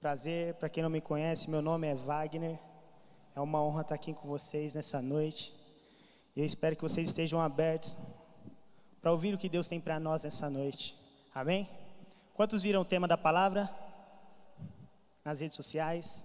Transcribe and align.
Prazer, 0.00 0.54
para 0.54 0.68
quem 0.68 0.80
não 0.80 0.88
me 0.88 1.00
conhece, 1.00 1.50
meu 1.50 1.60
nome 1.60 1.88
é 1.88 1.92
Wagner. 1.92 2.56
É 3.34 3.40
uma 3.40 3.60
honra 3.60 3.80
estar 3.80 3.96
aqui 3.96 4.14
com 4.14 4.28
vocês 4.28 4.72
nessa 4.72 5.02
noite. 5.02 5.52
E 6.36 6.40
eu 6.40 6.46
espero 6.46 6.76
que 6.76 6.82
vocês 6.82 7.08
estejam 7.08 7.40
abertos 7.40 7.98
para 9.02 9.10
ouvir 9.10 9.34
o 9.34 9.38
que 9.38 9.48
Deus 9.48 9.66
tem 9.66 9.80
para 9.80 9.98
nós 9.98 10.22
nessa 10.22 10.48
noite. 10.48 10.94
Amém? 11.34 11.68
Quantos 12.32 12.62
viram 12.62 12.82
o 12.82 12.84
tema 12.84 13.08
da 13.08 13.18
palavra? 13.18 13.68
Nas 15.24 15.40
redes 15.40 15.56
sociais. 15.56 16.24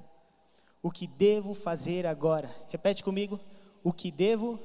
O 0.79 0.91
que 0.91 1.07
devo 1.07 1.55
fazer 1.55 2.05
agora? 2.05 2.53
Repete 2.69 3.03
comigo. 3.03 3.39
O 3.83 3.91
que 3.91 4.11
devo 4.11 4.59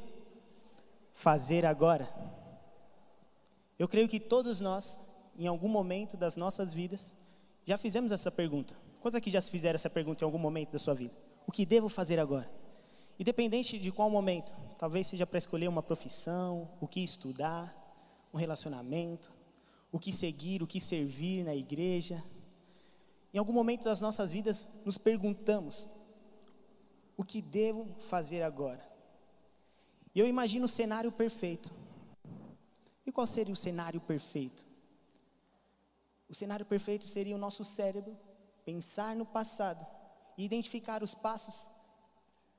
fazer 1.14 1.64
agora? 1.64 2.06
Eu 3.78 3.88
creio 3.88 4.06
que 4.06 4.20
todos 4.20 4.60
nós, 4.60 5.00
em 5.34 5.46
algum 5.46 5.68
momento 5.68 6.14
das 6.14 6.36
nossas 6.36 6.74
vidas, 6.74 7.16
já 7.64 7.78
fizemos 7.78 8.12
essa 8.12 8.30
pergunta. 8.30 8.76
Quantos 9.00 9.16
aqui 9.16 9.30
já 9.30 9.40
se 9.40 9.50
fizeram 9.50 9.76
essa 9.76 9.88
pergunta 9.88 10.24
em 10.24 10.26
algum 10.26 10.38
momento 10.38 10.72
da 10.72 10.78
sua 10.78 10.94
vida? 10.94 11.14
O 11.46 11.52
que 11.52 11.64
devo 11.64 11.88
fazer 11.88 12.18
agora? 12.18 12.50
Independente 13.18 13.78
de 13.78 13.90
qual 13.90 14.10
momento, 14.10 14.56
talvez 14.78 15.06
seja 15.06 15.26
para 15.26 15.38
escolher 15.38 15.68
uma 15.68 15.82
profissão, 15.82 16.68
o 16.80 16.86
que 16.86 17.02
estudar, 17.02 17.74
um 18.32 18.38
relacionamento, 18.38 19.32
o 19.90 19.98
que 19.98 20.12
seguir, 20.12 20.62
o 20.62 20.66
que 20.66 20.80
servir 20.80 21.44
na 21.44 21.54
igreja. 21.54 22.22
Em 23.32 23.38
algum 23.38 23.52
momento 23.52 23.84
das 23.84 24.00
nossas 24.00 24.32
vidas, 24.32 24.68
nos 24.84 24.98
perguntamos: 24.98 25.88
o 27.16 27.24
que 27.24 27.40
devo 27.40 27.86
fazer 28.00 28.42
agora? 28.42 28.86
E 30.14 30.20
eu 30.20 30.26
imagino 30.26 30.64
o 30.64 30.68
cenário 30.68 31.12
perfeito. 31.12 31.72
E 33.06 33.12
qual 33.12 33.26
seria 33.26 33.52
o 33.52 33.56
cenário 33.56 34.00
perfeito? 34.00 34.66
O 36.28 36.34
cenário 36.34 36.66
perfeito 36.66 37.04
seria 37.04 37.34
o 37.34 37.38
nosso 37.38 37.64
cérebro 37.64 38.16
pensar 38.68 39.16
no 39.16 39.24
passado 39.24 39.86
e 40.36 40.44
identificar 40.44 41.02
os 41.02 41.14
passos 41.14 41.70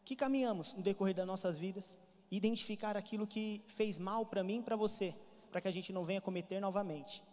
que 0.04 0.16
caminhamos 0.16 0.74
no 0.74 0.82
decorrer 0.82 1.14
das 1.14 1.28
nossas 1.28 1.60
vidas, 1.60 2.00
identificar 2.32 2.98
aquilo 2.98 3.28
que 3.28 3.62
fez 3.68 4.00
mal 4.00 4.26
para 4.26 4.44
mim 4.44 4.58
e 4.58 4.64
para 4.64 4.76
você, 4.76 5.14
para 5.52 5.62
que 5.62 5.68
a 5.68 5.72
gente 5.72 5.94
não 5.94 6.04
venha 6.04 6.20
cometer 6.20 6.60
novamente. 6.60 7.24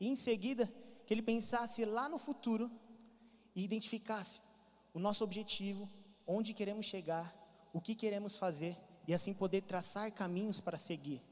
E 0.00 0.08
em 0.08 0.16
seguida, 0.16 0.68
que 1.06 1.14
ele 1.14 1.22
pensasse 1.22 1.84
lá 1.84 2.08
no 2.08 2.18
futuro 2.18 2.68
e 3.54 3.62
identificasse 3.62 4.40
o 4.92 4.98
nosso 4.98 5.22
objetivo, 5.22 5.88
onde 6.26 6.52
queremos 6.52 6.86
chegar, 6.86 7.32
o 7.72 7.80
que 7.80 7.94
queremos 7.94 8.34
fazer 8.34 8.76
e 9.06 9.14
assim 9.14 9.32
poder 9.32 9.62
traçar 9.62 10.10
caminhos 10.10 10.60
para 10.60 10.76
seguir 10.76 11.22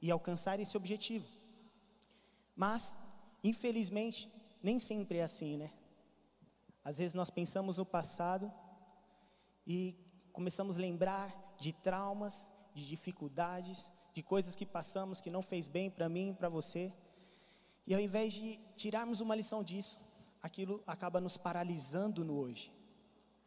e 0.00 0.10
alcançar 0.10 0.58
esse 0.58 0.76
objetivo. 0.76 1.28
Mas, 2.56 2.96
infelizmente, 3.44 4.28
nem 4.60 4.80
sempre 4.80 5.18
é 5.18 5.22
assim, 5.22 5.56
né? 5.56 5.70
Às 6.84 6.98
vezes 6.98 7.14
nós 7.14 7.30
pensamos 7.30 7.78
no 7.78 7.86
passado 7.86 8.52
e 9.66 9.96
começamos 10.32 10.78
a 10.78 10.80
lembrar 10.80 11.54
de 11.58 11.72
traumas, 11.72 12.48
de 12.74 12.86
dificuldades, 12.86 13.92
de 14.12 14.22
coisas 14.22 14.56
que 14.56 14.66
passamos 14.66 15.20
que 15.20 15.30
não 15.30 15.42
fez 15.42 15.68
bem 15.68 15.90
para 15.90 16.08
mim 16.08 16.34
para 16.34 16.48
você. 16.48 16.92
E 17.86 17.94
ao 17.94 18.00
invés 18.00 18.32
de 18.32 18.56
tirarmos 18.74 19.20
uma 19.20 19.34
lição 19.34 19.62
disso, 19.62 20.00
aquilo 20.42 20.82
acaba 20.86 21.20
nos 21.20 21.36
paralisando 21.36 22.24
no 22.24 22.36
hoje, 22.36 22.72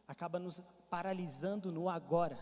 acaba 0.08 0.38
nos 0.38 0.60
paralisando 0.88 1.70
no 1.70 1.88
agora. 1.88 2.38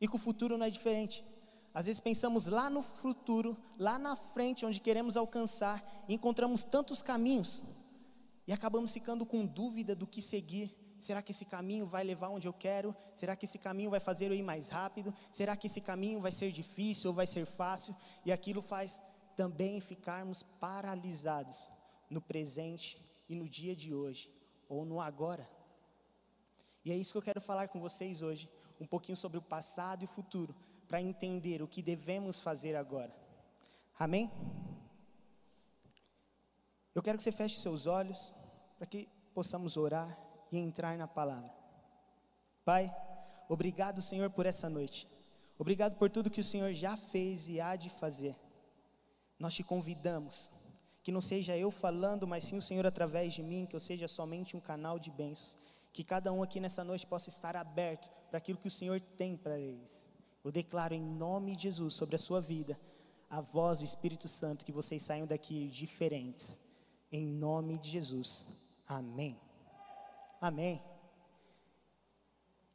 E 0.00 0.06
com 0.06 0.16
o 0.16 0.20
futuro 0.20 0.58
não 0.58 0.66
é 0.66 0.70
diferente. 0.70 1.24
Às 1.72 1.86
vezes 1.86 2.00
pensamos 2.00 2.46
lá 2.46 2.68
no 2.68 2.82
futuro, 2.82 3.56
lá 3.78 3.98
na 3.98 4.14
frente, 4.14 4.66
onde 4.66 4.80
queremos 4.80 5.16
alcançar, 5.16 5.82
e 6.06 6.14
encontramos 6.14 6.64
tantos 6.64 7.00
caminhos, 7.00 7.62
e 8.52 8.54
acabamos 8.54 8.92
ficando 8.92 9.24
com 9.24 9.46
dúvida 9.46 9.94
do 9.94 10.06
que 10.06 10.20
seguir. 10.20 10.76
Será 11.00 11.22
que 11.22 11.32
esse 11.32 11.46
caminho 11.46 11.86
vai 11.86 12.04
levar 12.04 12.28
onde 12.28 12.46
eu 12.46 12.52
quero? 12.52 12.94
Será 13.14 13.34
que 13.34 13.46
esse 13.46 13.58
caminho 13.58 13.88
vai 13.88 13.98
fazer 13.98 14.26
eu 14.26 14.34
ir 14.34 14.42
mais 14.42 14.68
rápido? 14.68 15.14
Será 15.32 15.56
que 15.56 15.68
esse 15.68 15.80
caminho 15.80 16.20
vai 16.20 16.30
ser 16.30 16.52
difícil 16.52 17.08
ou 17.08 17.16
vai 17.16 17.26
ser 17.26 17.46
fácil? 17.46 17.96
E 18.26 18.30
aquilo 18.30 18.60
faz 18.60 19.02
também 19.34 19.80
ficarmos 19.80 20.42
paralisados 20.42 21.70
no 22.10 22.20
presente 22.20 22.98
e 23.26 23.34
no 23.34 23.48
dia 23.48 23.74
de 23.74 23.94
hoje, 23.94 24.30
ou 24.68 24.84
no 24.84 25.00
agora. 25.00 25.48
E 26.84 26.92
é 26.92 26.94
isso 26.94 27.12
que 27.12 27.16
eu 27.16 27.22
quero 27.22 27.40
falar 27.40 27.68
com 27.68 27.80
vocês 27.80 28.20
hoje, 28.20 28.50
um 28.78 28.86
pouquinho 28.86 29.16
sobre 29.16 29.38
o 29.38 29.42
passado 29.56 30.02
e 30.02 30.04
o 30.04 30.08
futuro, 30.08 30.54
para 30.86 31.00
entender 31.00 31.62
o 31.62 31.66
que 31.66 31.80
devemos 31.80 32.38
fazer 32.38 32.76
agora. 32.76 33.16
Amém? 33.98 34.30
Eu 36.94 37.00
quero 37.00 37.16
que 37.16 37.24
você 37.24 37.32
feche 37.32 37.58
seus 37.58 37.86
olhos 37.86 38.34
para 38.82 38.88
que 38.88 39.08
possamos 39.32 39.76
orar 39.76 40.18
e 40.50 40.58
entrar 40.58 40.98
na 40.98 41.06
palavra. 41.06 41.54
Pai, 42.64 42.92
obrigado, 43.48 44.02
Senhor, 44.02 44.28
por 44.28 44.44
essa 44.44 44.68
noite. 44.68 45.06
Obrigado 45.56 45.96
por 45.96 46.10
tudo 46.10 46.28
que 46.28 46.40
o 46.40 46.44
Senhor 46.44 46.72
já 46.72 46.96
fez 46.96 47.48
e 47.48 47.60
há 47.60 47.76
de 47.76 47.88
fazer. 47.88 48.34
Nós 49.38 49.54
te 49.54 49.62
convidamos 49.62 50.50
que 51.00 51.12
não 51.12 51.20
seja 51.20 51.56
eu 51.56 51.70
falando, 51.70 52.26
mas 52.26 52.42
sim 52.42 52.58
o 52.58 52.62
Senhor 52.62 52.84
através 52.84 53.32
de 53.32 53.40
mim, 53.40 53.66
que 53.66 53.76
eu 53.76 53.78
seja 53.78 54.08
somente 54.08 54.56
um 54.56 54.60
canal 54.60 54.98
de 54.98 55.12
bênçãos. 55.12 55.56
Que 55.92 56.02
cada 56.02 56.32
um 56.32 56.42
aqui 56.42 56.58
nessa 56.58 56.82
noite 56.82 57.06
possa 57.06 57.28
estar 57.28 57.54
aberto 57.54 58.10
para 58.30 58.38
aquilo 58.38 58.58
que 58.58 58.66
o 58.66 58.70
Senhor 58.70 59.00
tem 59.00 59.36
para 59.36 59.60
eles. 59.60 60.10
Eu 60.42 60.50
declaro 60.50 60.92
em 60.92 61.00
nome 61.00 61.54
de 61.54 61.62
Jesus 61.62 61.94
sobre 61.94 62.16
a 62.16 62.18
sua 62.18 62.40
vida, 62.40 62.76
a 63.30 63.40
voz 63.40 63.78
do 63.78 63.84
Espírito 63.84 64.26
Santo, 64.26 64.64
que 64.64 64.72
vocês 64.72 65.04
saiam 65.04 65.24
daqui 65.24 65.68
diferentes 65.68 66.58
em 67.12 67.26
nome 67.26 67.76
de 67.76 67.90
Jesus. 67.90 68.46
Amém. 68.98 69.40
Amém. 70.38 70.82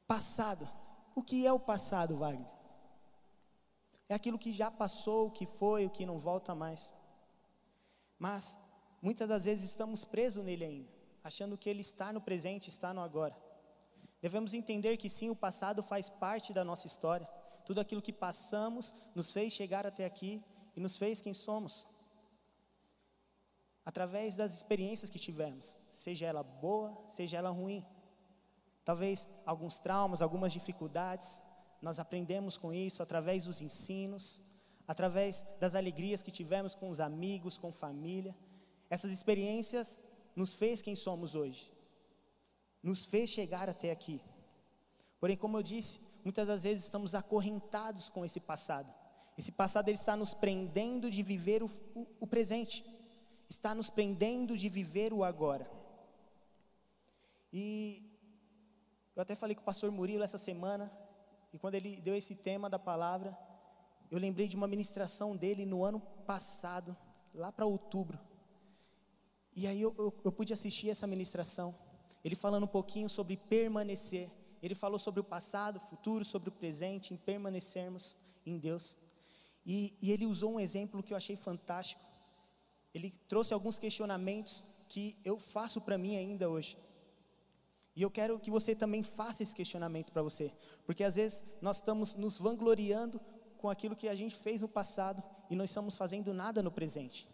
Passado. 0.07 0.67
O 1.13 1.21
que 1.21 1.45
é 1.45 1.53
o 1.53 1.59
passado, 1.59 2.17
Wagner? 2.17 2.47
É 4.09 4.15
aquilo 4.15 4.39
que 4.39 4.51
já 4.51 4.71
passou, 4.71 5.27
o 5.27 5.31
que 5.31 5.45
foi, 5.45 5.85
o 5.85 5.89
que 5.89 6.05
não 6.05 6.17
volta 6.17 6.55
mais. 6.55 6.93
Mas 8.17 8.57
muitas 9.01 9.27
das 9.27 9.45
vezes 9.45 9.69
estamos 9.69 10.05
presos 10.05 10.43
nele 10.43 10.65
ainda, 10.65 10.89
achando 11.23 11.57
que 11.57 11.69
ele 11.69 11.81
está 11.81 12.11
no 12.11 12.21
presente, 12.21 12.69
está 12.69 12.93
no 12.93 13.01
agora. 13.01 13.35
Devemos 14.19 14.53
entender 14.55 14.97
que 14.97 15.09
sim, 15.09 15.29
o 15.29 15.35
passado 15.35 15.83
faz 15.83 16.09
parte 16.09 16.51
da 16.51 16.63
nossa 16.63 16.87
história. 16.87 17.27
Tudo 17.65 17.79
aquilo 17.79 18.01
que 18.01 18.13
passamos 18.13 18.95
nos 19.13 19.31
fez 19.31 19.53
chegar 19.53 19.85
até 19.85 20.05
aqui 20.05 20.43
e 20.75 20.79
nos 20.79 20.97
fez 20.97 21.21
quem 21.21 21.33
somos 21.33 21.87
através 23.87 24.35
das 24.35 24.53
experiências 24.53 25.09
que 25.09 25.17
tivemos, 25.17 25.77
seja 25.89 26.25
ela 26.25 26.43
boa, 26.43 26.89
seja 27.07 27.37
ela 27.37 27.49
ruim. 27.49 27.85
Talvez 28.83 29.29
alguns 29.45 29.79
traumas, 29.79 30.21
algumas 30.21 30.51
dificuldades, 30.51 31.41
nós 31.81 31.97
aprendemos 31.97 32.57
com 32.57 32.73
isso 32.73 33.01
através 33.01 33.45
dos 33.45 33.61
ensinos, 33.61 34.41
através 34.85 35.45
das 35.57 35.73
alegrias 35.73 36.21
que 36.21 36.31
tivemos 36.31 36.75
com 36.75 36.89
os 36.89 36.99
amigos, 36.99 37.57
com 37.57 37.71
família. 37.71 38.35
Essas 38.89 39.09
experiências 39.09 40.01
nos 40.35 40.53
fez 40.53 40.81
quem 40.81 40.93
somos 40.93 41.33
hoje, 41.33 41.71
nos 42.83 43.05
fez 43.05 43.29
chegar 43.29 43.69
até 43.69 43.89
aqui. 43.89 44.19
Porém, 45.17 45.37
como 45.37 45.57
eu 45.57 45.63
disse, 45.63 46.01
muitas 46.25 46.45
das 46.45 46.63
vezes 46.63 46.83
estamos 46.83 47.15
acorrentados 47.15 48.09
com 48.09 48.25
esse 48.25 48.41
passado. 48.41 48.93
Esse 49.37 49.53
passado 49.53 49.87
ele 49.87 49.97
está 49.97 50.17
nos 50.17 50.33
prendendo 50.33 51.09
de 51.09 51.23
viver 51.23 51.63
o, 51.63 51.71
o, 51.95 52.05
o 52.19 52.27
presente 52.27 52.83
está 53.49 53.73
nos 53.73 53.89
prendendo 53.89 54.57
de 54.57 54.69
viver 54.69 55.13
o 55.13 55.23
agora. 55.23 55.69
E 57.51 58.03
eu 59.15 59.21
até 59.21 59.35
falei 59.35 59.55
com 59.55 59.61
o 59.61 59.65
pastor 59.65 59.89
Murilo 59.91 60.23
essa 60.23 60.37
semana, 60.37 60.91
e 61.53 61.57
quando 61.57 61.75
ele 61.75 61.99
deu 62.01 62.15
esse 62.15 62.35
tema 62.35 62.69
da 62.69 62.77
palavra, 62.77 63.37
eu 64.11 64.19
lembrei 64.19 64.47
de 64.47 64.55
uma 64.55 64.67
ministração 64.67 65.35
dele 65.35 65.65
no 65.65 65.83
ano 65.83 65.99
passado, 66.25 66.95
lá 67.33 67.51
para 67.51 67.65
outubro. 67.65 68.19
E 69.55 69.65
aí 69.65 69.81
eu, 69.81 69.93
eu, 69.97 70.13
eu 70.23 70.31
pude 70.31 70.53
assistir 70.53 70.89
essa 70.89 71.07
ministração, 71.07 71.73
ele 72.23 72.35
falando 72.35 72.65
um 72.65 72.67
pouquinho 72.67 73.09
sobre 73.09 73.37
permanecer. 73.37 74.29
Ele 74.61 74.75
falou 74.75 74.97
sobre 74.97 75.19
o 75.19 75.23
passado, 75.23 75.79
futuro, 75.79 76.25
sobre 76.25 76.49
o 76.49 76.51
presente, 76.51 77.13
em 77.13 77.17
permanecermos 77.17 78.17
em 78.45 78.57
Deus. 78.57 78.97
E, 79.65 79.95
e 80.01 80.11
ele 80.11 80.25
usou 80.25 80.53
um 80.53 80.59
exemplo 80.59 81.03
que 81.03 81.13
eu 81.13 81.17
achei 81.17 81.35
fantástico 81.35 82.01
ele 82.97 83.11
trouxe 83.27 83.53
alguns 83.53 83.77
questionamentos 83.77 84.65
que 84.87 85.15
eu 85.23 85.39
faço 85.39 85.79
para 85.81 85.97
mim 85.97 86.15
ainda 86.15 86.49
hoje. 86.49 86.77
E 87.95 88.01
eu 88.01 88.11
quero 88.11 88.39
que 88.39 88.51
você 88.51 88.75
também 88.75 89.03
faça 89.03 89.41
esse 89.43 89.55
questionamento 89.55 90.11
para 90.11 90.21
você, 90.21 90.51
porque 90.85 91.03
às 91.03 91.15
vezes 91.15 91.43
nós 91.61 91.77
estamos 91.77 92.13
nos 92.13 92.37
vangloriando 92.37 93.19
com 93.57 93.69
aquilo 93.69 93.95
que 93.95 94.07
a 94.07 94.15
gente 94.15 94.35
fez 94.35 94.61
no 94.61 94.67
passado 94.67 95.23
e 95.49 95.55
não 95.55 95.65
estamos 95.65 95.95
fazendo 95.95 96.33
nada 96.33 96.61
no 96.61 96.71
presente. 96.71 97.27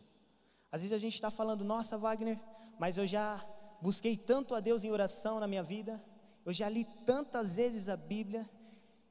Às 0.72 0.82
vezes 0.82 0.96
a 0.96 0.98
gente 0.98 1.16
está 1.16 1.30
falando, 1.30 1.64
nossa, 1.64 1.98
Wagner, 1.98 2.40
mas 2.80 2.98
eu 2.98 3.06
já 3.06 3.46
busquei 3.82 4.16
tanto 4.16 4.56
a 4.56 4.60
Deus 4.60 4.84
em 4.84 4.92
oração 4.92 5.40
na 5.40 5.48
minha 5.48 5.64
vida, 5.64 6.04
eu 6.46 6.54
já 6.54 6.68
li 6.70 6.86
tantas 7.06 7.58
vezes 7.58 7.90
a 7.90 7.98
Bíblia, 7.98 8.50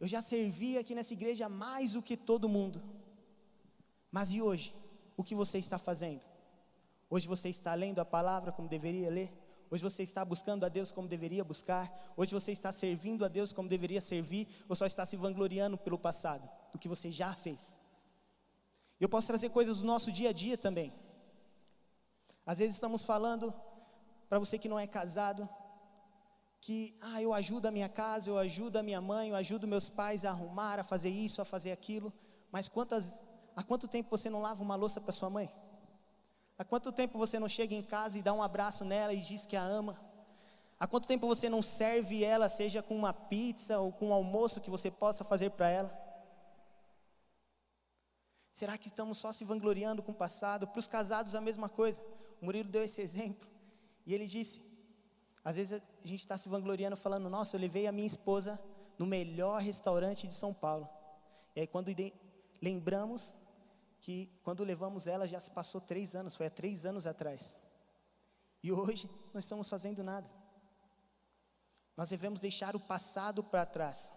eu 0.00 0.08
já 0.08 0.20
servi 0.20 0.76
aqui 0.76 0.94
nessa 0.94 1.12
igreja 1.12 1.48
mais 1.48 1.92
do 1.92 2.02
que 2.02 2.16
todo 2.16 2.48
mundo. 2.48 2.82
Mas 4.10 4.30
e 4.30 4.42
hoje? 4.42 4.74
O 5.16 5.22
que 5.22 5.34
você 5.34 5.58
está 5.58 5.78
fazendo? 5.78 6.31
Hoje 7.14 7.28
você 7.28 7.50
está 7.50 7.74
lendo 7.74 7.98
a 7.98 8.06
palavra 8.06 8.50
como 8.50 8.66
deveria 8.66 9.10
ler? 9.10 9.30
Hoje 9.70 9.82
você 9.82 10.02
está 10.02 10.24
buscando 10.24 10.64
a 10.64 10.68
Deus 10.70 10.90
como 10.90 11.06
deveria 11.06 11.44
buscar? 11.44 11.92
Hoje 12.16 12.32
você 12.32 12.52
está 12.52 12.72
servindo 12.72 13.22
a 13.22 13.28
Deus 13.28 13.52
como 13.52 13.68
deveria 13.68 14.00
servir? 14.00 14.48
Ou 14.66 14.74
só 14.74 14.86
está 14.86 15.04
se 15.04 15.14
vangloriando 15.14 15.76
pelo 15.76 15.98
passado, 15.98 16.48
do 16.72 16.78
que 16.78 16.88
você 16.88 17.12
já 17.12 17.34
fez? 17.34 17.76
Eu 18.98 19.10
posso 19.10 19.26
trazer 19.26 19.50
coisas 19.50 19.80
do 19.80 19.84
nosso 19.84 20.10
dia 20.10 20.30
a 20.30 20.32
dia 20.32 20.56
também. 20.56 20.90
Às 22.46 22.60
vezes 22.60 22.76
estamos 22.76 23.04
falando 23.04 23.52
para 24.26 24.38
você 24.38 24.56
que 24.58 24.66
não 24.66 24.80
é 24.80 24.86
casado, 24.86 25.46
que 26.62 26.96
ah, 27.02 27.20
eu 27.20 27.34
ajudo 27.34 27.66
a 27.68 27.70
minha 27.70 27.90
casa, 27.90 28.30
eu 28.30 28.38
ajudo 28.38 28.78
a 28.78 28.82
minha 28.82 29.02
mãe, 29.02 29.28
eu 29.28 29.36
ajudo 29.36 29.68
meus 29.68 29.90
pais 29.90 30.24
a 30.24 30.30
arrumar, 30.30 30.78
a 30.78 30.82
fazer 30.82 31.10
isso, 31.10 31.42
a 31.42 31.44
fazer 31.44 31.72
aquilo, 31.72 32.10
mas 32.50 32.68
quantas, 32.68 33.20
há 33.54 33.62
quanto 33.62 33.86
tempo 33.86 34.08
você 34.16 34.30
não 34.30 34.40
lava 34.40 34.62
uma 34.62 34.76
louça 34.76 34.98
para 34.98 35.12
sua 35.12 35.28
mãe? 35.28 35.52
Há 36.58 36.64
quanto 36.64 36.92
tempo 36.92 37.18
você 37.18 37.38
não 37.38 37.48
chega 37.48 37.74
em 37.74 37.82
casa 37.82 38.18
e 38.18 38.22
dá 38.22 38.32
um 38.32 38.42
abraço 38.42 38.84
nela 38.84 39.12
e 39.12 39.20
diz 39.20 39.46
que 39.46 39.56
a 39.56 39.62
ama? 39.62 39.98
Há 40.78 40.86
quanto 40.86 41.06
tempo 41.06 41.26
você 41.26 41.48
não 41.48 41.62
serve 41.62 42.24
ela, 42.24 42.48
seja 42.48 42.82
com 42.82 42.96
uma 42.96 43.12
pizza 43.12 43.78
ou 43.78 43.92
com 43.92 44.08
um 44.08 44.12
almoço 44.12 44.60
que 44.60 44.70
você 44.70 44.90
possa 44.90 45.24
fazer 45.24 45.50
para 45.50 45.68
ela? 45.68 46.02
Será 48.52 48.76
que 48.76 48.88
estamos 48.88 49.16
só 49.16 49.32
se 49.32 49.44
vangloriando 49.44 50.02
com 50.02 50.12
o 50.12 50.14
passado? 50.14 50.66
Para 50.66 50.78
os 50.78 50.86
casados 50.86 51.34
a 51.34 51.40
mesma 51.40 51.68
coisa. 51.68 52.02
O 52.40 52.44
Murilo 52.44 52.68
deu 52.68 52.82
esse 52.82 53.00
exemplo. 53.00 53.48
E 54.04 54.12
ele 54.12 54.26
disse: 54.26 54.60
às 55.44 55.56
vezes 55.56 55.82
a 56.04 56.06
gente 56.06 56.20
está 56.20 56.36
se 56.36 56.48
vangloriando 56.48 56.96
falando, 56.96 57.28
nossa, 57.30 57.56
eu 57.56 57.60
levei 57.60 57.86
a 57.86 57.92
minha 57.92 58.06
esposa 58.06 58.60
no 58.98 59.06
melhor 59.06 59.60
restaurante 59.60 60.26
de 60.26 60.34
São 60.34 60.52
Paulo. 60.52 60.88
E 61.56 61.60
aí 61.60 61.66
quando 61.66 61.90
lembramos 62.60 63.34
que 64.02 64.28
quando 64.42 64.64
levamos 64.64 65.06
ela 65.06 65.28
já 65.28 65.38
se 65.38 65.50
passou 65.50 65.80
três 65.80 66.16
anos, 66.16 66.34
foi 66.34 66.46
há 66.46 66.50
três 66.50 66.84
anos 66.84 67.06
atrás. 67.06 67.56
E 68.60 68.72
hoje 68.72 69.08
não 69.32 69.38
estamos 69.38 69.68
fazendo 69.68 70.02
nada. 70.02 70.28
Nós 71.96 72.08
devemos 72.08 72.40
deixar 72.40 72.74
o 72.74 72.80
passado 72.80 73.44
para 73.44 73.64
trás 73.64 74.12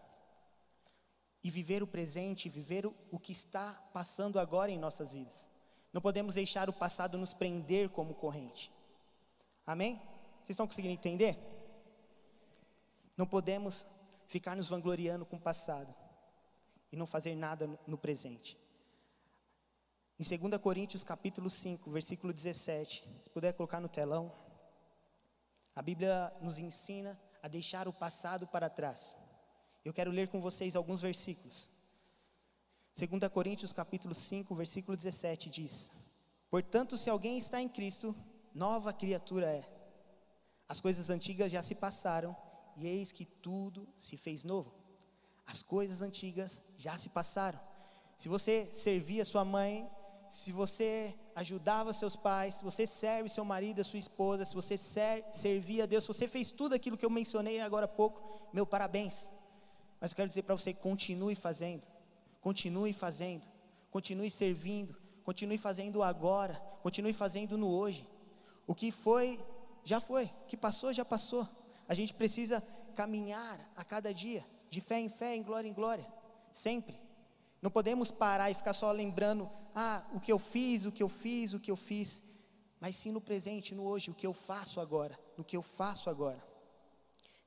e 1.43 1.51
viver 1.51 1.83
o 1.83 1.87
presente, 1.87 2.49
viver 2.49 2.87
o, 2.87 3.19
que 3.19 3.31
está 3.31 3.73
passando 3.93 4.39
agora 4.39 4.71
em 4.71 4.79
nossas 4.79 5.11
vidas. 5.11 5.47
Não 5.93 6.01
podemos 6.01 6.33
deixar 6.33 6.67
o 6.67 6.73
passado 6.73 7.15
nos 7.15 7.35
prender 7.35 7.89
como 7.89 8.15
corrente. 8.15 8.71
Amém? 9.67 9.97
Vocês 10.37 10.51
estão 10.51 10.65
conseguindo 10.65 10.95
entender? 10.95 11.37
Não 13.15 13.27
podemos 13.27 13.87
ficar 14.25 14.55
nos 14.55 14.67
vangloriando 14.67 15.27
com 15.27 15.35
o 15.35 15.41
passado 15.41 15.93
e 16.91 16.97
não 16.97 17.05
fazer 17.05 17.35
nada 17.35 17.69
no 17.85 17.99
presente. 17.99 18.64
Em 20.17 20.23
2 20.23 20.62
Coríntios 20.62 21.03
capítulo 21.03 21.50
5, 21.50 21.91
versículo 21.91 22.31
17, 22.31 23.06
se 23.21 23.29
puder 23.31 23.51
colocar 23.51 23.81
no 23.81 23.89
telão, 23.89 24.31
a 25.75 25.81
Bíblia 25.81 26.31
nos 26.41 26.57
ensina 26.57 27.19
a 27.44 27.50
deixar 27.50 27.85
o 27.85 27.91
passado 27.91 28.47
para 28.47 28.69
trás. 28.69 29.17
Eu 29.83 29.91
quero 29.91 30.12
ler 30.12 30.29
com 30.29 30.39
vocês 30.39 30.73
alguns 30.77 31.01
versículos. 31.01 31.69
2 32.97 33.29
Coríntios 33.29 33.73
capítulo 33.73 34.13
5, 34.13 34.56
versículo 34.56 34.95
17 34.95 35.50
diz: 35.50 35.91
Portanto, 36.50 36.97
se 36.97 37.09
alguém 37.09 37.38
está 37.38 37.61
em 37.61 37.68
Cristo, 37.68 38.15
nova 38.53 38.94
criatura 38.94 39.51
é. 39.51 39.69
As 40.69 40.79
coisas 40.79 41.09
antigas 41.09 41.51
já 41.51 41.61
se 41.61 41.75
passaram, 41.75 42.33
e 42.77 42.88
eis 42.88 43.11
que 43.11 43.25
tudo 43.25 43.85
se 43.97 44.15
fez 44.15 44.45
novo. 44.45 44.73
As 45.45 45.61
coisas 45.61 46.01
antigas 46.01 46.63
já 46.77 46.97
se 46.97 47.09
passaram. 47.09 47.59
Se 48.18 48.29
você 48.29 48.71
servia 48.71 49.25
sua 49.25 49.44
mãe, 49.44 49.91
se 50.35 50.51
você 50.51 51.15
ajudava 51.33 51.93
seus 51.93 52.17
pais, 52.17 52.55
se 52.55 52.63
você 52.63 52.85
serve 52.85 53.29
seu 53.29 53.45
marido, 53.45 53.81
sua 53.85 53.97
esposa, 53.97 54.43
se 54.43 54.53
você 54.53 54.77
ser, 54.77 55.23
servia 55.31 55.83
a 55.83 55.85
Deus, 55.85 56.03
se 56.03 56.09
você 56.09 56.27
fez 56.27 56.51
tudo 56.51 56.75
aquilo 56.75 56.97
que 56.97 57.05
eu 57.05 57.09
mencionei 57.09 57.61
agora 57.61 57.85
há 57.85 57.87
pouco, 57.87 58.49
meu 58.51 58.65
parabéns. 58.65 59.29
Mas 59.99 60.11
eu 60.11 60.15
quero 60.17 60.27
dizer 60.27 60.41
para 60.43 60.57
você: 60.57 60.73
continue 60.73 61.35
fazendo, 61.35 61.83
continue 62.41 62.91
fazendo, 62.91 63.43
continue 63.89 64.29
servindo, 64.29 64.93
continue 65.23 65.57
fazendo 65.57 66.03
agora, 66.03 66.55
continue 66.83 67.13
fazendo 67.13 67.57
no 67.57 67.69
hoje. 67.69 68.05
O 68.67 68.75
que 68.75 68.91
foi 68.91 69.39
já 69.85 70.01
foi, 70.01 70.29
que 70.49 70.57
passou, 70.57 70.91
já 70.91 71.05
passou. 71.05 71.47
A 71.87 71.93
gente 71.93 72.13
precisa 72.13 72.61
caminhar 72.93 73.57
a 73.73 73.85
cada 73.85 74.13
dia, 74.13 74.45
de 74.69 74.81
fé 74.81 74.99
em 74.99 75.07
fé, 75.07 75.33
em 75.33 75.41
glória 75.41 75.69
em 75.69 75.73
glória, 75.73 76.05
sempre. 76.51 76.99
Não 77.61 77.71
podemos 77.71 78.11
parar 78.11 78.51
e 78.51 78.53
ficar 78.53 78.73
só 78.73 78.91
lembrando, 78.91 79.49
ah, 79.75 80.07
o 80.13 80.19
que 80.22 80.31
eu 80.31 80.39
fiz, 80.39 80.86
o 80.86 80.92
que 80.92 81.04
eu 81.04 81.10
fiz, 81.10 81.54
o 81.54 81.60
que 81.60 81.69
eu 81.69 81.75
fiz, 81.75 82.24
mas 82.80 82.95
sim 82.95 83.12
no 83.12 83.19
presente, 83.19 83.75
no 83.75 83.83
hoje, 83.83 84.10
o 84.10 84.13
que 84.13 84.25
eu 84.25 84.33
faço 84.33 84.80
agora, 84.80 85.19
no 85.38 85.44
que 85.44 85.57
eu 85.57 85.62
faço 85.62 86.10
agora. 86.10 86.42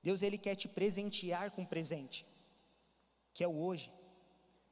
Deus 0.03 0.21
ele 0.23 0.37
quer 0.37 0.55
te 0.55 0.69
presentear 0.69 1.51
com 1.51 1.65
presente, 1.65 2.27
que 3.33 3.43
é 3.43 3.49
o 3.49 3.59
hoje. 3.59 3.91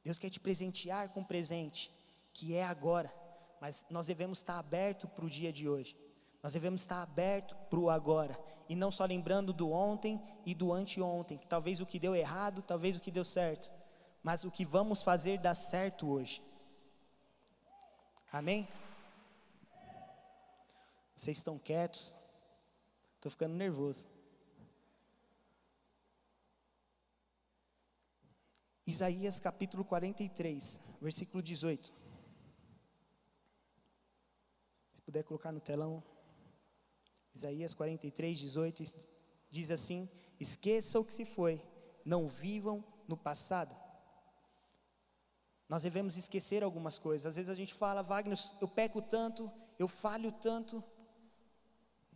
Deus 0.03 0.19
quer 0.19 0.29
te 0.29 0.39
presentear 0.39 1.09
com 1.09 1.23
presente, 1.23 1.91
que 2.31 2.53
é 2.53 2.63
agora. 2.63 3.11
Mas 3.59 3.85
nós 3.89 4.05
devemos 4.05 4.37
estar 4.37 4.59
abertos 4.59 5.09
para 5.09 5.25
o 5.25 5.29
dia 5.29 5.51
de 5.51 5.67
hoje. 5.67 5.97
Nós 6.43 6.53
devemos 6.53 6.81
estar 6.81 7.01
abertos 7.01 7.57
para 7.69 7.79
o 7.79 7.89
agora 7.89 8.39
e 8.69 8.75
não 8.75 8.91
só 8.91 9.05
lembrando 9.05 9.51
do 9.51 9.71
ontem 9.71 10.21
e 10.45 10.53
do 10.53 10.71
anteontem, 10.71 11.37
que 11.37 11.47
talvez 11.47 11.81
o 11.81 11.85
que 11.85 11.99
deu 11.99 12.15
errado, 12.15 12.61
talvez 12.61 12.95
o 12.95 12.99
que 12.99 13.11
deu 13.11 13.23
certo, 13.23 13.71
mas 14.21 14.43
o 14.43 14.51
que 14.51 14.65
vamos 14.65 15.01
fazer 15.01 15.39
dar 15.39 15.55
certo 15.55 16.07
hoje. 16.07 16.41
Amém? 18.31 18.67
Vocês 21.15 21.37
estão 21.37 21.57
quietos? 21.57 22.15
Estou 23.15 23.31
ficando 23.31 23.55
nervoso. 23.55 24.07
Isaías 28.85 29.39
capítulo 29.39 29.83
43, 29.83 30.79
versículo 31.01 31.41
18. 31.41 31.93
Se 34.93 35.01
puder 35.01 35.23
colocar 35.23 35.51
no 35.51 35.59
telão. 35.59 36.03
Isaías 37.33 37.73
43, 37.73 38.39
18 38.39 38.83
diz 39.49 39.71
assim: 39.71 40.09
Esqueça 40.39 40.99
o 40.99 41.05
que 41.05 41.13
se 41.13 41.25
foi, 41.25 41.61
não 42.03 42.27
vivam 42.27 42.83
no 43.07 43.17
passado. 43.17 43.75
Nós 45.69 45.83
devemos 45.83 46.15
esquecer 46.15 46.63
algumas 46.63 46.97
coisas. 46.97 47.25
Às 47.25 47.35
vezes 47.35 47.51
a 47.51 47.55
gente 47.55 47.73
fala, 47.73 48.01
Wagner, 48.01 48.39
eu 48.61 48.67
peco 48.67 49.01
tanto, 49.01 49.51
eu 49.77 49.87
falho 49.87 50.31
tanto, 50.31 50.83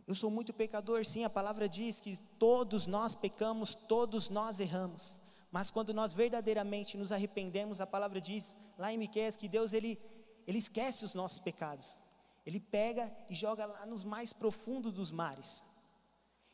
eu 0.06 0.14
sou 0.14 0.30
muito 0.30 0.52
pecador. 0.52 1.04
Sim, 1.04 1.24
a 1.24 1.30
palavra 1.30 1.68
diz 1.68 2.00
que 2.00 2.16
todos 2.38 2.86
nós 2.86 3.14
pecamos, 3.14 3.74
todos 3.74 4.28
nós 4.28 4.58
erramos. 4.58 5.18
Mas 5.50 5.70
quando 5.70 5.92
nós 5.92 6.14
verdadeiramente 6.14 6.96
nos 6.96 7.12
arrependemos, 7.12 7.80
a 7.80 7.86
palavra 7.86 8.20
diz 8.20 8.56
lá 8.78 8.92
em 8.92 8.96
Miqueias 8.96 9.36
que 9.36 9.48
Deus 9.48 9.74
ele, 9.74 10.00
ele 10.46 10.58
esquece 10.58 11.04
os 11.04 11.14
nossos 11.14 11.38
pecados. 11.38 12.00
Ele 12.44 12.58
pega 12.58 13.14
e 13.28 13.34
joga 13.34 13.66
lá 13.66 13.84
nos 13.84 14.02
mais 14.02 14.32
profundos 14.32 14.92
dos 14.92 15.10
mares. 15.10 15.62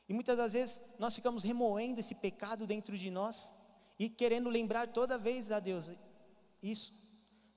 E 0.08 0.12
muitas 0.12 0.36
das 0.36 0.52
vezes 0.52 0.82
nós 0.98 1.14
ficamos 1.14 1.44
remoendo 1.44 2.00
esse 2.00 2.14
pecado 2.14 2.66
dentro 2.66 2.98
de 2.98 3.10
nós 3.10 3.54
e 3.98 4.08
querendo 4.08 4.50
lembrar 4.50 4.88
toda 4.88 5.16
vez 5.16 5.52
a 5.52 5.60
Deus 5.60 5.90
isso. 6.62 6.92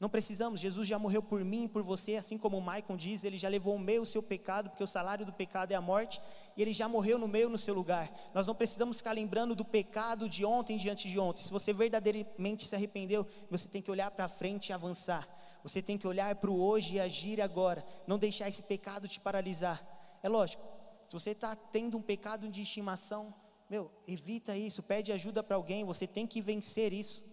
Não 0.02 0.10
precisamos, 0.10 0.60
Jesus 0.60 0.88
já 0.88 0.98
morreu 0.98 1.22
por 1.22 1.44
mim 1.44 1.66
e 1.66 1.68
por 1.70 1.84
você, 1.84 2.16
assim 2.16 2.36
como 2.36 2.58
o 2.58 2.62
Maicon 2.62 2.98
diz, 2.98 3.24
ele 3.24 3.38
já 3.38 3.48
levou 3.48 3.76
o 3.76 3.80
meu, 3.80 4.02
o 4.02 4.06
seu 4.06 4.24
pecado, 4.24 4.68
porque 4.68 4.84
o 4.84 4.88
salário 4.88 5.24
do 5.24 5.32
pecado 5.32 5.72
é 5.72 5.76
a 5.76 5.82
morte, 5.82 6.20
e 6.58 6.62
ele 6.64 6.74
já 6.74 6.88
morreu 6.90 7.20
no 7.20 7.28
meu, 7.28 7.48
no 7.48 7.58
seu 7.58 7.76
lugar. 7.76 8.12
Nós 8.34 8.48
não 8.48 8.56
precisamos 8.56 8.98
ficar 8.98 9.12
lembrando 9.12 9.54
do 9.54 9.64
pecado 9.64 10.28
de 10.28 10.44
ontem 10.44 10.76
diante 10.76 11.08
de 11.08 11.20
ontem. 11.20 11.44
Se 11.44 11.52
você 11.52 11.72
verdadeiramente 11.72 12.66
se 12.66 12.76
arrependeu, 12.76 13.28
você 13.48 13.68
tem 13.68 13.80
que 13.80 13.92
olhar 13.92 14.10
para 14.10 14.28
frente 14.28 14.70
e 14.70 14.74
avançar. 14.74 15.30
Você 15.62 15.84
tem 15.84 16.00
que 16.00 16.08
olhar 16.08 16.34
para 16.34 16.50
o 16.50 16.60
hoje 16.60 16.96
e 16.96 17.00
agir 17.00 17.40
agora. 17.40 17.86
Não 18.08 18.18
deixar 18.18 18.50
esse 18.50 18.64
pecado 18.64 19.08
te 19.08 19.20
paralisar. 19.20 19.86
É 20.24 20.28
lógico, 20.28 20.64
se 21.08 21.14
você 21.14 21.30
está 21.30 21.56
tendo 21.56 21.96
um 21.96 22.02
pecado 22.02 22.50
de 22.50 22.64
estimação, 22.64 23.32
meu, 23.70 23.92
evita 24.08 24.58
isso, 24.58 24.82
pede 24.82 25.12
ajuda 25.12 25.44
para 25.44 25.56
alguém, 25.56 25.86
você 25.86 26.08
tem 26.08 26.26
que 26.26 26.42
vencer 26.42 26.92
isso. 26.92 27.24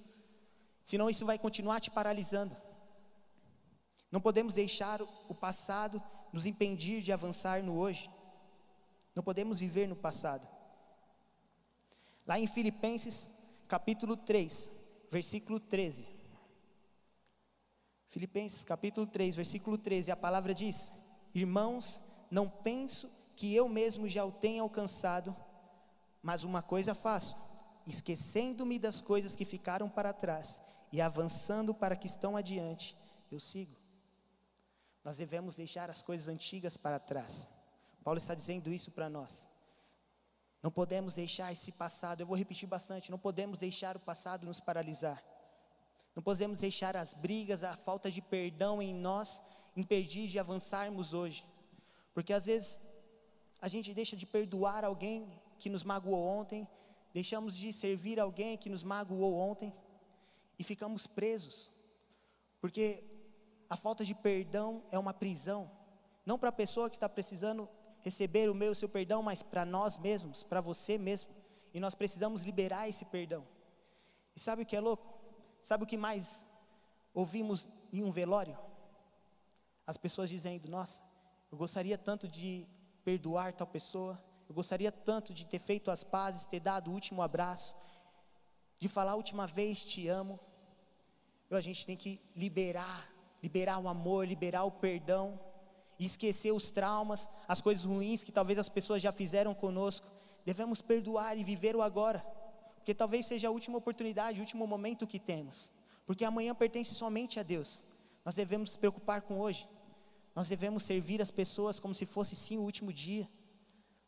Senão 0.89 1.11
isso 1.11 1.27
vai 1.27 1.39
continuar 1.39 1.81
te 1.81 1.91
paralisando. 1.91 2.57
Não 4.11 4.23
podemos 4.23 4.55
deixar 4.55 5.03
o 5.03 5.35
passado 5.35 6.03
nos 6.33 6.47
impedir 6.47 7.03
de 7.03 7.13
avançar 7.13 7.63
no 7.63 7.77
hoje. 7.77 8.11
Não 9.15 9.23
podemos 9.23 9.61
viver 9.61 9.87
no 9.87 9.95
passado. 9.95 10.49
Lá 12.27 12.41
em 12.41 12.47
Filipenses, 12.47 13.31
capítulo 13.69 14.17
3, 14.17 14.71
versículo 15.11 15.61
13. 15.61 16.09
Filipenses 18.09 18.65
capítulo 18.65 19.07
3, 19.07 19.35
versículo 19.35 19.77
13, 19.77 20.11
a 20.11 20.17
palavra 20.17 20.55
diz: 20.55 20.91
Irmãos, 21.35 22.01
não 22.31 22.49
penso 22.49 23.11
que 23.37 23.55
eu 23.55 23.69
mesmo 23.69 24.09
já 24.09 24.25
o 24.25 24.33
tenha 24.33 24.63
alcançado, 24.63 25.37
mas 26.23 26.45
uma 26.45 26.63
coisa 26.63 26.95
faço, 26.95 27.37
esquecendo-me 27.87 28.79
das 28.79 29.03
coisas 29.03 29.37
que 29.37 29.45
ficaram 29.45 29.91
para 29.91 30.15
trás 30.15 30.67
e 30.93 31.01
avançando 31.01 31.75
para 31.75 31.97
que 31.97 32.07
estão 32.07 32.37
adiante, 32.37 32.97
eu 33.31 33.41
sigo. 33.41 33.77
Nós 35.05 35.17
devemos 35.17 35.57
deixar 35.57 35.91
as 35.91 36.03
coisas 36.03 36.29
antigas 36.29 36.77
para 36.77 36.99
trás. 36.99 37.49
Paulo 38.03 38.19
está 38.19 38.35
dizendo 38.35 38.73
isso 38.73 38.91
para 38.91 39.09
nós. 39.09 39.49
Não 40.63 40.71
podemos 40.71 41.15
deixar 41.15 41.53
esse 41.53 41.71
passado, 41.71 42.21
eu 42.21 42.27
vou 42.27 42.37
repetir 42.37 42.69
bastante, 42.69 43.11
não 43.11 43.19
podemos 43.19 43.59
deixar 43.59 43.97
o 43.97 44.01
passado 44.01 44.47
nos 44.47 44.61
paralisar. 44.61 45.23
Não 46.17 46.23
podemos 46.23 46.59
deixar 46.59 46.97
as 46.97 47.15
brigas, 47.15 47.63
a 47.63 47.77
falta 47.77 48.11
de 48.11 48.21
perdão 48.21 48.83
em 48.83 48.93
nós 48.93 49.43
impedir 49.77 50.27
de 50.27 50.39
avançarmos 50.39 51.13
hoje. 51.13 51.45
Porque 52.13 52.33
às 52.33 52.47
vezes 52.47 52.81
a 53.61 53.69
gente 53.69 53.95
deixa 53.95 54.17
de 54.17 54.27
perdoar 54.27 54.85
alguém 54.85 55.29
que 55.59 55.71
nos 55.71 55.85
magoou 55.85 56.27
ontem, 56.27 56.67
deixamos 57.13 57.57
de 57.57 57.73
servir 57.73 58.19
alguém 58.19 58.57
que 58.57 58.69
nos 58.69 58.83
magoou 58.83 59.35
ontem 59.37 59.73
e 60.59 60.65
ficamos 60.65 61.07
presos. 61.07 61.71
Porque 62.61 63.05
a 63.71 63.77
falta 63.77 64.05
de 64.05 64.15
perdão 64.15 64.83
é 64.91 64.99
uma 64.99 65.15
prisão, 65.15 65.71
não 66.25 66.39
para 66.39 66.49
a 66.49 66.53
pessoa 66.53 66.91
que 66.91 66.97
está 66.97 67.09
precisando 67.09 67.69
receber 68.01 68.51
o 68.51 68.55
meu, 68.55 68.73
o 68.73 68.75
seu 68.75 68.89
perdão, 68.89 69.23
mas 69.23 69.43
para 69.43 69.65
nós 69.65 69.97
mesmos, 69.97 70.43
para 70.43 70.61
você 70.61 70.99
mesmo. 70.99 71.31
E 71.73 71.81
nós 71.81 71.95
precisamos 71.95 72.43
liberar 72.43 72.89
esse 72.89 73.05
perdão. 73.05 73.47
E 74.35 74.41
sabe 74.41 74.63
o 74.63 74.67
que 74.67 74.77
é 74.77 74.81
louco? 74.81 75.07
Sabe 75.61 75.85
o 75.85 75.87
que 75.87 75.97
mais 75.97 76.47
ouvimos 77.13 77.69
em 77.93 78.03
um 78.03 78.11
velório? 78.11 78.57
As 79.87 79.97
pessoas 79.97 80.31
dizendo: 80.31 80.69
Nossa, 80.69 81.03
eu 81.51 81.59
gostaria 81.59 81.99
tanto 81.99 82.29
de 82.29 82.67
perdoar 83.05 83.53
tal 83.53 83.67
pessoa, 83.67 84.23
eu 84.49 84.55
gostaria 84.55 84.93
tanto 84.93 85.35
de 85.35 85.47
ter 85.47 85.59
feito 85.59 85.91
as 85.91 86.05
pazes, 86.05 86.47
ter 86.47 86.61
dado 86.61 86.91
o 86.91 86.95
último 86.95 87.23
abraço, 87.23 87.77
de 88.79 88.89
falar 88.89 89.13
a 89.13 89.17
última 89.17 89.47
vez 89.47 89.85
te 89.85 90.09
amo. 90.09 90.39
A 91.57 91.61
gente 91.61 91.87
tem 91.87 91.97
que 91.97 92.21
liberar, 92.37 93.11
liberar 93.43 93.79
o 93.79 93.89
amor, 93.89 94.27
liberar 94.27 94.65
o 94.65 94.71
perdão, 94.71 95.39
e 95.99 96.05
esquecer 96.05 96.53
os 96.53 96.71
traumas, 96.71 97.29
as 97.49 97.61
coisas 97.61 97.85
ruins 97.85 98.23
que 98.23 98.31
talvez 98.31 98.59
as 98.59 98.69
pessoas 98.69 99.03
já 99.03 99.11
fizeram 99.11 99.53
conosco. 99.55 100.07
Devemos 100.45 100.81
perdoar 100.81 101.37
e 101.37 101.43
viver 101.43 101.75
o 101.75 101.83
agora 101.83 102.25
porque 102.89 102.95
talvez 102.95 103.27
seja 103.27 103.49
a 103.49 103.51
última 103.51 103.77
oportunidade, 103.77 104.39
o 104.39 104.41
último 104.41 104.67
momento 104.67 105.07
que 105.07 105.19
temos, 105.19 105.71
porque 106.07 106.25
amanhã 106.25 106.55
pertence 106.55 106.95
somente 106.95 107.39
a 107.39 107.43
Deus. 107.43 107.85
Nós 108.25 108.35
devemos 108.35 108.71
nos 108.71 108.77
preocupar 108.79 109.21
com 109.21 109.39
hoje, 109.39 109.69
nós 110.35 110.49
devemos 110.49 110.85
servir 110.85 111.21
as 111.21 111.31
pessoas 111.31 111.79
como 111.79 111.95
se 111.95 112.07
fosse 112.07 112.35
sim 112.35 112.57
o 112.57 112.63
último 112.63 112.91
dia, 112.91 113.29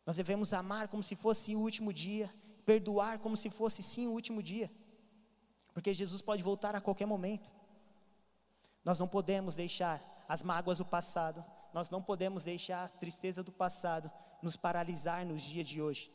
nós 0.06 0.16
devemos 0.16 0.54
amar 0.54 0.88
como 0.88 1.02
se 1.02 1.14
fosse 1.14 1.54
o 1.54 1.61
último 1.61 1.92
dia, 1.92 2.32
perdoar 2.64 3.18
como 3.18 3.37
se 3.37 3.50
fosse 3.50 3.82
sim 3.82 4.06
o 4.06 4.12
último 4.12 4.42
dia, 4.42 4.70
porque 5.73 5.95
Jesus 5.95 6.21
pode 6.21 6.43
voltar 6.43 6.75
a 6.75 6.81
qualquer 6.81 7.07
momento. 7.07 7.55
Nós 8.85 8.99
não 8.99 9.09
podemos 9.09 9.55
deixar 9.55 10.25
as 10.29 10.43
mágoas 10.43 10.79
do 10.79 10.85
passado, 10.85 11.45
nós 11.73 11.91
não 11.91 12.03
podemos 12.03 12.45
deixar 12.45 12.85
a 12.85 12.89
tristeza 12.89 13.43
do 13.43 13.53
passado 13.53 14.11
nos 14.43 14.57
paralisar 14.57 15.25
nos 15.27 15.43
dias 15.43 15.69
de 15.69 15.81
hoje. 15.81 16.12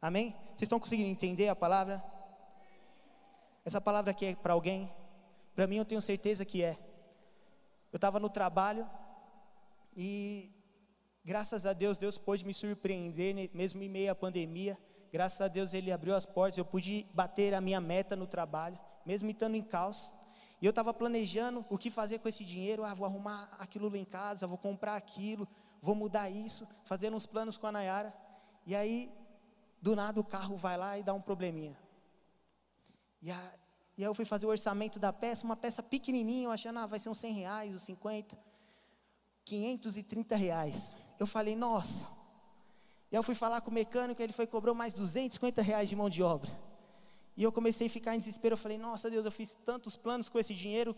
Amém? 0.00 0.30
Vocês 0.48 0.62
estão 0.62 0.80
conseguindo 0.80 1.08
entender 1.08 1.48
a 1.48 1.56
palavra? 1.56 2.02
Essa 3.64 3.80
palavra 3.80 4.10
aqui 4.10 4.26
é 4.26 4.36
para 4.36 4.52
alguém? 4.52 4.92
Para 5.54 5.66
mim 5.66 5.76
eu 5.76 5.84
tenho 5.84 6.00
certeza 6.00 6.44
que 6.44 6.62
é. 6.62 6.78
Eu 7.92 7.96
estava 7.96 8.20
no 8.20 8.28
trabalho 8.28 8.88
e 9.96 10.52
graças 11.24 11.66
a 11.66 11.72
Deus, 11.72 11.98
Deus 11.98 12.18
pôde 12.18 12.44
me 12.44 12.54
surpreender, 12.54 13.50
mesmo 13.54 13.82
em 13.82 13.88
meio 13.88 14.12
à 14.12 14.14
pandemia. 14.14 14.78
Graças 15.16 15.40
a 15.40 15.48
Deus 15.48 15.72
Ele 15.72 15.90
abriu 15.90 16.14
as 16.14 16.26
portas, 16.26 16.58
eu 16.58 16.64
pude 16.66 17.06
bater 17.14 17.54
a 17.54 17.60
minha 17.62 17.80
meta 17.80 18.14
no 18.14 18.26
trabalho, 18.26 18.78
mesmo 19.02 19.30
estando 19.30 19.54
em 19.54 19.62
caos. 19.62 20.12
E 20.60 20.66
eu 20.66 20.68
estava 20.68 20.92
planejando 20.92 21.64
o 21.70 21.78
que 21.78 21.90
fazer 21.90 22.18
com 22.18 22.28
esse 22.28 22.44
dinheiro. 22.44 22.84
Ah, 22.84 22.92
vou 22.92 23.06
arrumar 23.06 23.48
aquilo 23.58 23.88
lá 23.88 23.96
em 23.96 24.04
casa, 24.04 24.46
vou 24.46 24.58
comprar 24.58 24.94
aquilo, 24.94 25.48
vou 25.80 25.94
mudar 25.94 26.28
isso, 26.28 26.68
fazendo 26.84 27.16
uns 27.16 27.24
planos 27.24 27.56
com 27.56 27.66
a 27.66 27.72
Nayara. 27.72 28.12
E 28.66 28.76
aí 28.76 29.10
do 29.80 29.96
nada 29.96 30.20
o 30.20 30.24
carro 30.24 30.54
vai 30.54 30.76
lá 30.76 30.98
e 30.98 31.02
dá 31.02 31.14
um 31.14 31.22
probleminha. 31.22 31.74
E, 33.22 33.30
a, 33.30 33.54
e 33.96 34.02
aí 34.02 34.08
eu 34.10 34.12
fui 34.14 34.26
fazer 34.26 34.44
o 34.44 34.50
orçamento 34.50 34.98
da 34.98 35.14
peça, 35.14 35.46
uma 35.46 35.56
peça 35.56 35.82
pequenininha, 35.82 36.44
eu 36.44 36.50
achando, 36.50 36.78
ah, 36.78 36.86
vai 36.86 36.98
ser 36.98 37.08
uns 37.08 37.16
100 37.16 37.32
reais, 37.32 37.74
uns 37.74 37.84
50, 37.84 38.36
530 39.46 40.36
reais. 40.36 40.94
Eu 41.18 41.26
falei, 41.26 41.56
nossa. 41.56 42.15
E 43.10 43.14
eu 43.14 43.22
fui 43.22 43.34
falar 43.34 43.60
com 43.60 43.70
o 43.70 43.74
mecânico, 43.74 44.20
ele 44.20 44.32
foi 44.32 44.46
cobrou 44.46 44.74
mais 44.74 44.92
250 44.92 45.62
reais 45.62 45.88
de 45.88 45.96
mão 45.96 46.10
de 46.10 46.22
obra. 46.22 46.50
E 47.36 47.42
eu 47.42 47.52
comecei 47.52 47.86
a 47.86 47.90
ficar 47.90 48.14
em 48.14 48.18
desespero, 48.18 48.54
eu 48.54 48.58
falei, 48.58 48.78
nossa 48.78 49.10
Deus, 49.10 49.24
eu 49.24 49.30
fiz 49.30 49.54
tantos 49.64 49.94
planos 49.96 50.28
com 50.28 50.38
esse 50.38 50.54
dinheiro, 50.54 50.96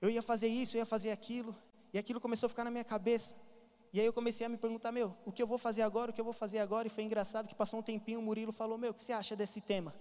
eu 0.00 0.08
ia 0.10 0.22
fazer 0.22 0.48
isso, 0.48 0.76
eu 0.76 0.80
ia 0.80 0.86
fazer 0.86 1.10
aquilo, 1.10 1.54
e 1.92 1.98
aquilo 1.98 2.20
começou 2.20 2.46
a 2.46 2.50
ficar 2.50 2.64
na 2.64 2.70
minha 2.70 2.84
cabeça. 2.84 3.36
E 3.92 4.00
aí 4.00 4.06
eu 4.06 4.12
comecei 4.12 4.44
a 4.44 4.48
me 4.48 4.56
perguntar, 4.56 4.90
meu, 4.90 5.14
o 5.24 5.30
que 5.30 5.40
eu 5.40 5.46
vou 5.46 5.58
fazer 5.58 5.82
agora, 5.82 6.10
o 6.10 6.14
que 6.14 6.20
eu 6.20 6.24
vou 6.24 6.32
fazer 6.32 6.58
agora? 6.58 6.88
E 6.88 6.90
foi 6.90 7.04
engraçado 7.04 7.46
que 7.46 7.54
passou 7.54 7.78
um 7.78 7.82
tempinho, 7.82 8.18
o 8.18 8.22
Murilo 8.22 8.50
falou, 8.50 8.76
meu, 8.76 8.90
o 8.90 8.94
que 8.94 9.02
você 9.02 9.12
acha 9.12 9.36
desse 9.36 9.60
tema? 9.60 9.94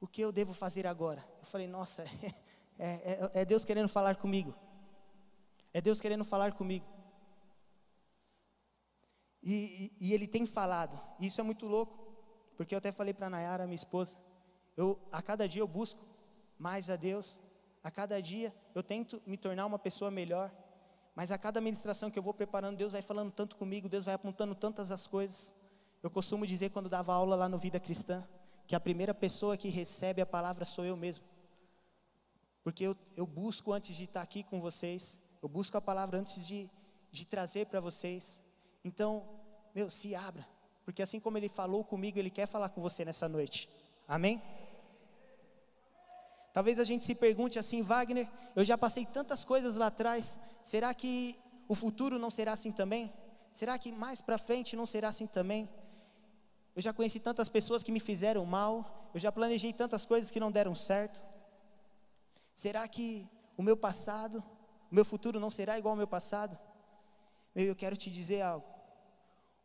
O 0.00 0.06
que 0.08 0.20
eu 0.20 0.32
devo 0.32 0.52
fazer 0.52 0.86
agora? 0.86 1.24
Eu 1.38 1.46
falei, 1.46 1.68
nossa, 1.68 2.02
é, 2.76 2.88
é, 2.88 3.30
é 3.34 3.44
Deus 3.44 3.64
querendo 3.64 3.88
falar 3.88 4.16
comigo. 4.16 4.52
É 5.72 5.80
Deus 5.80 6.00
querendo 6.00 6.24
falar 6.24 6.52
comigo. 6.52 6.84
E, 9.42 9.92
e, 10.00 10.14
Ele 10.14 10.26
tem 10.26 10.46
falado. 10.46 11.00
Isso 11.18 11.40
é 11.40 11.44
muito 11.44 11.66
louco, 11.66 11.98
porque 12.56 12.74
eu 12.74 12.78
até 12.78 12.92
falei 12.92 13.12
para 13.12 13.26
a 13.26 13.30
Nayara, 13.30 13.64
minha 13.64 13.74
esposa, 13.74 14.16
eu, 14.76 14.98
a 15.10 15.20
cada 15.20 15.48
dia 15.48 15.60
eu 15.60 15.68
busco 15.68 16.00
mais 16.58 16.88
a 16.88 16.96
Deus, 16.96 17.40
a 17.82 17.90
cada 17.90 18.20
dia 18.22 18.54
eu 18.74 18.82
tento 18.82 19.20
me 19.26 19.36
tornar 19.36 19.66
uma 19.66 19.78
pessoa 19.78 20.10
melhor, 20.10 20.52
mas 21.14 21.30
a 21.30 21.38
cada 21.38 21.60
ministração 21.60 22.10
que 22.10 22.18
eu 22.18 22.22
vou 22.22 22.32
preparando, 22.32 22.76
Deus 22.76 22.92
vai 22.92 23.02
falando 23.02 23.32
tanto 23.32 23.56
comigo, 23.56 23.88
Deus 23.88 24.04
vai 24.04 24.14
apontando 24.14 24.54
tantas 24.54 24.90
as 24.90 25.06
coisas. 25.06 25.52
Eu 26.02 26.10
costumo 26.10 26.46
dizer 26.46 26.70
quando 26.70 26.88
dava 26.88 27.12
aula 27.12 27.36
lá 27.36 27.48
no 27.48 27.58
Vida 27.58 27.78
Cristã, 27.78 28.26
que 28.66 28.74
a 28.74 28.80
primeira 28.80 29.12
pessoa 29.12 29.56
que 29.56 29.68
recebe 29.68 30.22
a 30.22 30.26
palavra 30.26 30.64
sou 30.64 30.84
eu 30.84 30.96
mesmo. 30.96 31.24
Porque 32.62 32.84
eu, 32.84 32.96
eu 33.16 33.26
busco 33.26 33.72
antes 33.72 33.94
de 33.96 34.04
estar 34.04 34.22
aqui 34.22 34.42
com 34.42 34.60
vocês, 34.60 35.18
eu 35.42 35.48
busco 35.48 35.76
a 35.76 35.80
palavra 35.80 36.18
antes 36.18 36.46
de, 36.46 36.70
de 37.10 37.26
trazer 37.26 37.66
para 37.66 37.80
vocês. 37.80 38.40
Então, 38.84 39.28
meu, 39.74 39.88
se 39.88 40.14
abra, 40.14 40.46
porque 40.84 41.02
assim 41.02 41.20
como 41.20 41.38
Ele 41.38 41.48
falou 41.48 41.84
comigo, 41.84 42.18
Ele 42.18 42.30
quer 42.30 42.46
falar 42.46 42.68
com 42.70 42.80
você 42.80 43.04
nessa 43.04 43.28
noite. 43.28 43.68
Amém? 44.06 44.42
Talvez 46.52 46.78
a 46.78 46.84
gente 46.84 47.04
se 47.04 47.14
pergunte 47.14 47.58
assim, 47.58 47.80
Wagner, 47.80 48.28
eu 48.54 48.64
já 48.64 48.76
passei 48.76 49.06
tantas 49.06 49.44
coisas 49.44 49.76
lá 49.76 49.86
atrás, 49.86 50.38
será 50.62 50.92
que 50.92 51.38
o 51.66 51.74
futuro 51.74 52.18
não 52.18 52.28
será 52.28 52.52
assim 52.52 52.70
também? 52.70 53.12
Será 53.54 53.78
que 53.78 53.90
mais 53.90 54.20
para 54.20 54.36
frente 54.36 54.76
não 54.76 54.84
será 54.84 55.08
assim 55.08 55.26
também? 55.26 55.68
Eu 56.74 56.82
já 56.82 56.92
conheci 56.92 57.20
tantas 57.20 57.48
pessoas 57.48 57.82
que 57.82 57.92
me 57.92 58.00
fizeram 58.00 58.44
mal, 58.44 59.10
eu 59.14 59.20
já 59.20 59.30
planejei 59.30 59.72
tantas 59.72 60.04
coisas 60.04 60.30
que 60.30 60.40
não 60.40 60.50
deram 60.50 60.74
certo. 60.74 61.24
Será 62.54 62.86
que 62.88 63.28
o 63.56 63.62
meu 63.62 63.76
passado, 63.76 64.42
o 64.90 64.94
meu 64.94 65.04
futuro 65.04 65.40
não 65.40 65.50
será 65.50 65.78
igual 65.78 65.92
ao 65.92 65.96
meu 65.96 66.08
passado? 66.08 66.58
Eu 67.54 67.76
quero 67.76 67.96
te 67.96 68.10
dizer 68.10 68.42
algo. 68.42 68.71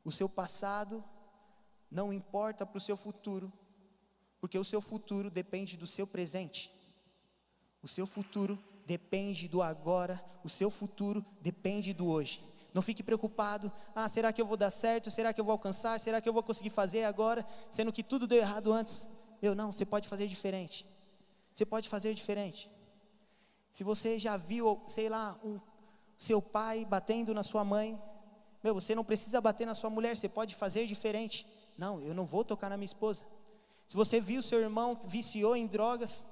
O 0.08 0.12
seu 0.20 0.30
passado 0.30 1.04
não 1.92 2.14
importa 2.14 2.66
para 2.66 2.78
o 2.78 2.80
seu 2.80 2.96
futuro, 2.96 3.52
porque 4.40 4.58
o 4.58 4.64
seu 4.64 4.80
futuro 4.80 5.30
depende 5.30 5.76
do 5.76 5.86
seu 5.86 6.08
presente. 6.08 6.72
O 7.84 7.90
seu 7.90 8.08
futuro 8.08 8.58
depende 8.86 9.50
do 9.50 9.62
agora, 9.62 10.24
o 10.46 10.48
seu 10.48 10.72
futuro 10.72 11.26
depende 11.42 11.92
do 11.92 12.08
hoje. 12.08 12.42
Não 12.74 12.82
fique 12.82 13.04
preocupado, 13.04 13.70
ah, 13.94 14.08
será 14.08 14.32
que 14.32 14.42
eu 14.42 14.46
vou 14.46 14.56
dar 14.56 14.70
certo? 14.70 15.12
Será 15.12 15.34
que 15.34 15.42
eu 15.42 15.44
vou 15.44 15.52
alcançar? 15.52 16.00
Será 16.00 16.22
que 16.22 16.30
eu 16.30 16.32
vou 16.32 16.42
conseguir 16.42 16.70
fazer 16.70 17.04
agora? 17.04 17.46
Sendo 17.70 17.92
que 17.92 18.02
tudo 18.02 18.26
deu 18.26 18.38
errado 18.38 18.72
antes. 18.72 19.06
Eu 19.42 19.54
não, 19.54 19.74
você 19.74 19.86
pode 19.86 20.08
fazer 20.08 20.28
diferente. 20.28 20.86
Você 21.54 21.66
pode 21.66 21.90
fazer 21.90 22.14
diferente. 22.14 22.72
Se 23.74 23.84
você 23.84 24.18
já 24.18 24.38
viu, 24.38 24.82
sei 24.88 25.10
lá, 25.10 25.38
um, 25.44 25.60
seu 26.16 26.42
pai 26.42 26.86
batendo 26.86 27.34
na 27.34 27.44
sua 27.44 27.66
mãe, 27.66 28.02
meu, 28.64 28.74
você 28.74 28.96
não 28.96 29.04
precisa 29.04 29.40
bater 29.40 29.66
na 29.66 29.76
sua 29.76 29.90
mulher, 29.90 30.18
você 30.18 30.28
pode 30.28 30.56
fazer 30.56 30.86
diferente. 30.86 31.46
Não, 31.78 32.02
eu 32.02 32.14
não 32.14 32.26
vou 32.26 32.44
tocar 32.44 32.70
na 32.70 32.78
minha 32.78 32.86
esposa. 32.86 33.24
Se 33.88 33.96
você 33.96 34.20
viu 34.20 34.42
seu 34.42 34.60
irmão 34.60 35.00
viciou 35.06 35.56
em 35.56 35.68
drogas, 35.68 36.26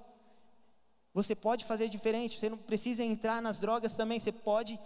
você 1.13 1.33
pode 1.33 1.63
fazer 1.63 1.87
diferente, 1.87 2.37
você 2.37 2.49
não 2.49 2.57
precisa 2.57 3.03
entrar 3.03 3.41
nas 3.41 3.57
drogas 3.57 3.93
também, 3.93 4.19
você 4.19 4.31
pode 4.31 4.79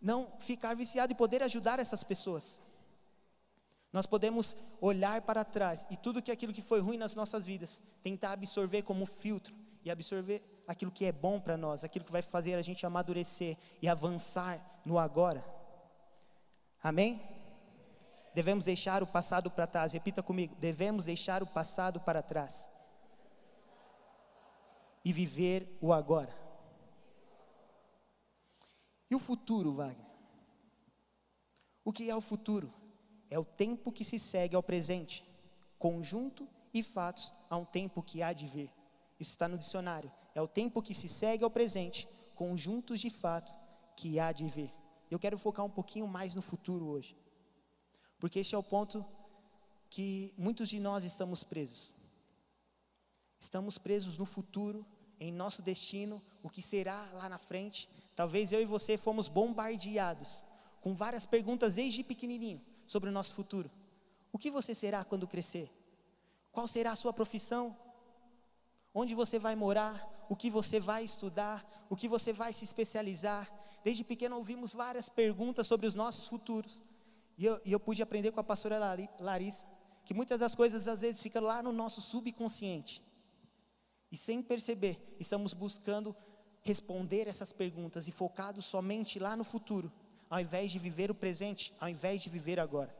não 0.00 0.28
ficar 0.40 0.74
viciado 0.76 1.12
e 1.12 1.16
poder 1.16 1.42
ajudar 1.42 1.80
essas 1.80 2.04
pessoas. 2.04 2.62
Nós 3.92 4.06
podemos 4.06 4.56
olhar 4.80 5.20
para 5.22 5.44
trás 5.44 5.86
e 5.90 5.96
tudo 5.96 6.22
que 6.22 6.30
aquilo 6.30 6.52
que 6.52 6.62
foi 6.62 6.80
ruim 6.80 6.96
nas 6.96 7.14
nossas 7.14 7.44
vidas, 7.44 7.82
tentar 8.02 8.32
absorver 8.32 8.82
como 8.82 9.04
filtro 9.04 9.54
e 9.84 9.90
absorver 9.90 10.42
aquilo 10.66 10.90
que 10.90 11.04
é 11.04 11.12
bom 11.12 11.40
para 11.40 11.56
nós, 11.56 11.84
aquilo 11.84 12.04
que 12.04 12.12
vai 12.12 12.22
fazer 12.22 12.54
a 12.54 12.62
gente 12.62 12.86
amadurecer 12.86 13.56
e 13.80 13.88
avançar 13.88 14.80
no 14.84 14.98
agora. 14.98 15.44
Amém? 16.82 17.22
Devemos 18.34 18.64
deixar 18.64 19.02
o 19.02 19.06
passado 19.06 19.50
para 19.50 19.66
trás. 19.66 19.92
Repita 19.92 20.22
comigo: 20.22 20.54
devemos 20.56 21.04
deixar 21.04 21.42
o 21.42 21.46
passado 21.46 22.00
para 22.00 22.22
trás 22.22 22.68
e 25.04 25.12
viver 25.12 25.78
o 25.80 25.92
agora. 25.92 26.34
E 29.10 29.14
o 29.14 29.18
futuro, 29.18 29.74
Wagner? 29.74 30.06
O 31.84 31.92
que 31.92 32.08
é 32.08 32.16
o 32.16 32.20
futuro? 32.20 32.72
é 33.32 33.38
o 33.38 33.44
tempo 33.46 33.90
que 33.90 34.04
se 34.04 34.18
segue 34.18 34.54
ao 34.54 34.62
presente, 34.62 35.24
conjunto 35.78 36.46
e 36.74 36.82
fatos 36.82 37.32
a 37.48 37.56
um 37.56 37.64
tempo 37.64 38.02
que 38.02 38.22
há 38.22 38.30
de 38.30 38.46
vir. 38.46 38.70
Isso 39.18 39.30
está 39.30 39.48
no 39.48 39.56
dicionário. 39.56 40.12
É 40.34 40.42
o 40.42 40.46
tempo 40.46 40.82
que 40.82 40.92
se 40.92 41.08
segue 41.08 41.42
ao 41.42 41.50
presente, 41.50 42.06
conjuntos 42.34 43.00
de 43.00 43.08
fato 43.08 43.54
que 43.96 44.20
há 44.20 44.32
de 44.32 44.46
vir. 44.46 44.70
Eu 45.12 45.18
quero 45.18 45.36
focar 45.36 45.62
um 45.62 45.70
pouquinho 45.70 46.08
mais 46.08 46.34
no 46.34 46.40
futuro 46.40 46.86
hoje. 46.86 47.14
Porque 48.18 48.38
este 48.38 48.54
é 48.54 48.58
o 48.58 48.62
ponto 48.62 49.04
que 49.90 50.32
muitos 50.38 50.70
de 50.70 50.80
nós 50.80 51.04
estamos 51.04 51.44
presos. 51.44 51.94
Estamos 53.38 53.76
presos 53.76 54.16
no 54.16 54.24
futuro, 54.24 54.86
em 55.20 55.30
nosso 55.30 55.60
destino, 55.60 56.22
o 56.42 56.48
que 56.48 56.62
será 56.62 57.10
lá 57.12 57.28
na 57.28 57.36
frente. 57.36 57.90
Talvez 58.16 58.52
eu 58.52 58.62
e 58.62 58.64
você 58.64 58.96
fomos 58.96 59.28
bombardeados 59.28 60.42
com 60.80 60.94
várias 60.94 61.26
perguntas 61.26 61.74
desde 61.74 62.02
pequenininho 62.02 62.62
sobre 62.86 63.10
o 63.10 63.12
nosso 63.12 63.34
futuro. 63.34 63.70
O 64.32 64.38
que 64.38 64.50
você 64.50 64.74
será 64.74 65.04
quando 65.04 65.28
crescer? 65.28 65.70
Qual 66.50 66.66
será 66.66 66.92
a 66.92 66.96
sua 66.96 67.12
profissão? 67.12 67.76
Onde 68.94 69.14
você 69.14 69.38
vai 69.38 69.54
morar? 69.56 70.26
O 70.30 70.34
que 70.34 70.48
você 70.48 70.80
vai 70.80 71.04
estudar? 71.04 71.86
O 71.90 71.96
que 71.96 72.08
você 72.08 72.32
vai 72.32 72.54
se 72.54 72.64
especializar? 72.64 73.61
Desde 73.84 74.04
pequeno 74.04 74.36
ouvimos 74.36 74.72
várias 74.72 75.08
perguntas 75.08 75.66
sobre 75.66 75.86
os 75.86 75.94
nossos 75.94 76.26
futuros. 76.26 76.80
E 77.36 77.46
eu, 77.46 77.60
e 77.64 77.72
eu 77.72 77.80
pude 77.80 78.02
aprender 78.02 78.30
com 78.32 78.40
a 78.40 78.44
pastora 78.44 78.78
Larissa 79.18 79.66
que 80.04 80.14
muitas 80.14 80.40
das 80.40 80.54
coisas 80.54 80.88
às 80.88 81.00
vezes 81.00 81.22
ficam 81.22 81.42
lá 81.42 81.62
no 81.62 81.72
nosso 81.72 82.00
subconsciente. 82.00 83.02
E 84.10 84.16
sem 84.16 84.42
perceber, 84.42 85.16
estamos 85.18 85.54
buscando 85.54 86.14
responder 86.60 87.28
essas 87.28 87.52
perguntas 87.52 88.06
e 88.08 88.12
focados 88.12 88.66
somente 88.66 89.18
lá 89.18 89.36
no 89.36 89.44
futuro 89.44 89.90
ao 90.32 90.40
invés 90.40 90.72
de 90.72 90.78
viver 90.78 91.10
o 91.10 91.14
presente, 91.14 91.74
ao 91.78 91.90
invés 91.90 92.22
de 92.22 92.30
viver 92.30 92.58
agora. 92.58 92.96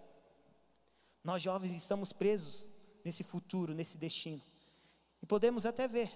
Nós 1.24 1.42
jovens 1.42 1.72
estamos 1.74 2.12
presos 2.12 2.68
nesse 3.02 3.24
futuro, 3.24 3.72
nesse 3.72 3.96
destino. 3.96 4.42
E 5.22 5.24
podemos 5.24 5.64
até 5.64 5.88
ver 5.88 6.12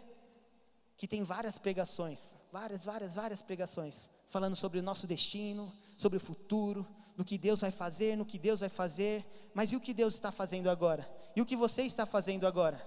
que 0.94 1.08
tem 1.08 1.23
várias 1.23 1.56
pregações, 1.56 2.37
várias, 2.52 2.85
várias, 2.85 3.14
várias 3.14 3.40
pregações, 3.40 4.11
falando 4.28 4.56
sobre 4.56 4.78
o 4.78 4.83
nosso 4.83 5.06
destino, 5.06 5.73
sobre 5.97 6.16
o 6.18 6.21
futuro, 6.21 6.87
no 7.16 7.25
que 7.25 7.38
Deus 7.38 7.61
vai 7.61 7.71
fazer, 7.71 8.16
no 8.16 8.26
que 8.26 8.38
Deus 8.38 8.61
vai 8.61 8.68
fazer, 8.68 9.25
mas 9.54 9.73
e 9.73 9.76
o 9.76 9.80
que 9.80 9.95
Deus 9.95 10.14
está 10.14 10.30
fazendo 10.30 10.68
agora? 10.68 11.09
E 11.35 11.40
o 11.40 11.47
que 11.47 11.56
você 11.56 11.83
está 11.83 12.04
fazendo 12.04 12.47
agora? 12.47 12.87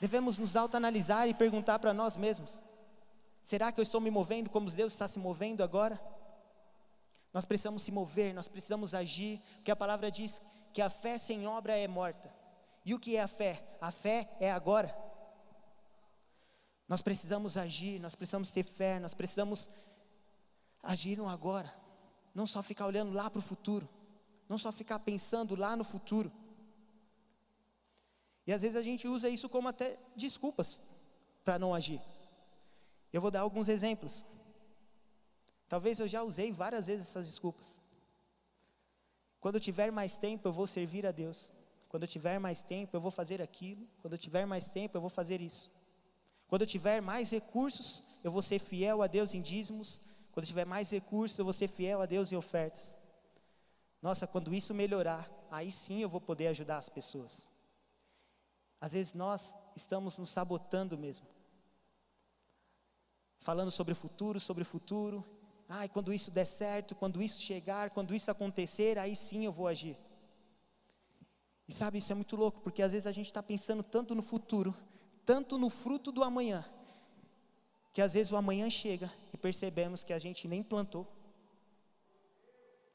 Devemos 0.00 0.38
nos 0.38 0.54
autoanalisar 0.54 1.28
e 1.28 1.34
perguntar 1.34 1.78
para 1.78 1.94
nós 1.94 2.16
mesmos: 2.16 2.60
Será 3.44 3.72
que 3.72 3.80
eu 3.80 3.82
estou 3.82 4.00
me 4.00 4.10
movendo 4.10 4.50
como 4.50 4.70
Deus 4.70 4.92
está 4.92 5.08
se 5.08 5.18
movendo 5.18 5.62
agora? 5.62 5.98
Nós 7.32 7.44
precisamos 7.44 7.82
se 7.82 7.90
mover, 7.90 8.34
nós 8.34 8.48
precisamos 8.48 8.94
agir, 8.94 9.40
porque 9.56 9.70
a 9.70 9.76
palavra 9.76 10.10
diz 10.10 10.42
que 10.72 10.82
a 10.82 10.90
fé 10.90 11.18
sem 11.18 11.46
obra 11.46 11.76
é 11.76 11.88
morta. 11.88 12.30
E 12.84 12.94
o 12.94 12.98
que 12.98 13.16
é 13.16 13.22
a 13.22 13.28
fé? 13.28 13.62
A 13.80 13.90
fé 13.90 14.30
é 14.38 14.50
agora. 14.50 14.94
Nós 16.88 17.02
precisamos 17.02 17.56
agir, 17.56 18.00
nós 18.00 18.14
precisamos 18.14 18.50
ter 18.50 18.62
fé, 18.62 18.98
nós 18.98 19.14
precisamos 19.14 19.68
agir 20.82 21.18
no 21.18 21.28
agora. 21.28 21.72
Não 22.34 22.46
só 22.46 22.62
ficar 22.62 22.86
olhando 22.86 23.12
lá 23.12 23.28
para 23.28 23.40
o 23.40 23.42
futuro, 23.42 23.88
não 24.48 24.56
só 24.56 24.72
ficar 24.72 24.98
pensando 25.00 25.54
lá 25.54 25.76
no 25.76 25.84
futuro. 25.84 26.32
E 28.46 28.52
às 28.52 28.62
vezes 28.62 28.76
a 28.76 28.82
gente 28.82 29.06
usa 29.06 29.28
isso 29.28 29.48
como 29.48 29.68
até 29.68 29.98
desculpas 30.16 30.80
para 31.44 31.58
não 31.58 31.74
agir. 31.74 32.00
Eu 33.12 33.20
vou 33.20 33.30
dar 33.30 33.40
alguns 33.40 33.68
exemplos. 33.68 34.24
Talvez 35.68 36.00
eu 36.00 36.08
já 36.08 36.22
usei 36.22 36.50
várias 36.50 36.86
vezes 36.86 37.08
essas 37.08 37.26
desculpas. 37.26 37.78
Quando 39.38 39.56
eu 39.56 39.60
tiver 39.60 39.92
mais 39.92 40.16
tempo, 40.16 40.48
eu 40.48 40.52
vou 40.52 40.66
servir 40.66 41.06
a 41.06 41.12
Deus. 41.12 41.52
Quando 41.88 42.04
eu 42.04 42.08
tiver 42.08 42.38
mais 42.38 42.62
tempo, 42.62 42.96
eu 42.96 43.00
vou 43.00 43.10
fazer 43.10 43.42
aquilo. 43.42 43.86
Quando 44.00 44.14
eu 44.14 44.18
tiver 44.18 44.46
mais 44.46 44.68
tempo, 44.68 44.96
eu 44.96 45.00
vou 45.00 45.10
fazer 45.10 45.40
isso. 45.40 45.70
Quando 46.48 46.62
eu 46.62 46.66
tiver 46.66 47.00
mais 47.00 47.30
recursos, 47.30 48.02
eu 48.24 48.32
vou 48.32 48.42
ser 48.42 48.58
fiel 48.58 49.02
a 49.02 49.06
Deus 49.06 49.34
em 49.34 49.40
dízimos. 49.40 50.00
Quando 50.32 50.44
eu 50.44 50.48
tiver 50.48 50.64
mais 50.64 50.90
recursos, 50.90 51.38
eu 51.38 51.44
vou 51.44 51.52
ser 51.52 51.68
fiel 51.68 52.00
a 52.00 52.06
Deus 52.06 52.32
em 52.32 52.36
ofertas. 52.36 52.96
Nossa, 54.02 54.26
quando 54.26 54.52
isso 54.54 54.74
melhorar, 54.74 55.28
aí 55.50 55.70
sim 55.70 56.00
eu 56.00 56.08
vou 56.08 56.20
poder 56.20 56.48
ajudar 56.48 56.78
as 56.78 56.88
pessoas. 56.88 57.48
Às 58.80 58.92
vezes 58.92 59.14
nós 59.14 59.54
estamos 59.76 60.18
nos 60.18 60.30
sabotando 60.30 60.96
mesmo 60.98 61.26
falando 63.40 63.70
sobre 63.70 63.92
o 63.92 63.96
futuro, 63.96 64.40
sobre 64.40 64.62
o 64.62 64.66
futuro. 64.66 65.24
Ai, 65.68 65.88
quando 65.88 66.12
isso 66.12 66.30
der 66.30 66.44
certo, 66.44 66.94
quando 66.94 67.22
isso 67.22 67.40
chegar, 67.40 67.90
quando 67.90 68.14
isso 68.14 68.30
acontecer, 68.30 68.98
aí 68.98 69.14
sim 69.14 69.44
eu 69.44 69.52
vou 69.52 69.66
agir. 69.66 69.96
E 71.66 71.72
sabe, 71.72 71.98
isso 71.98 72.12
é 72.12 72.14
muito 72.14 72.36
louco, 72.36 72.60
porque 72.60 72.82
às 72.82 72.92
vezes 72.92 73.06
a 73.06 73.12
gente 73.12 73.26
está 73.26 73.42
pensando 73.42 73.82
tanto 73.82 74.14
no 74.14 74.22
futuro, 74.22 74.74
tanto 75.28 75.58
no 75.58 75.68
fruto 75.68 76.10
do 76.10 76.24
amanhã, 76.24 76.64
que 77.92 78.00
às 78.00 78.14
vezes 78.14 78.32
o 78.32 78.36
amanhã 78.36 78.70
chega 78.70 79.12
e 79.30 79.36
percebemos 79.36 80.02
que 80.02 80.14
a 80.14 80.18
gente 80.18 80.48
nem 80.48 80.62
plantou. 80.62 81.06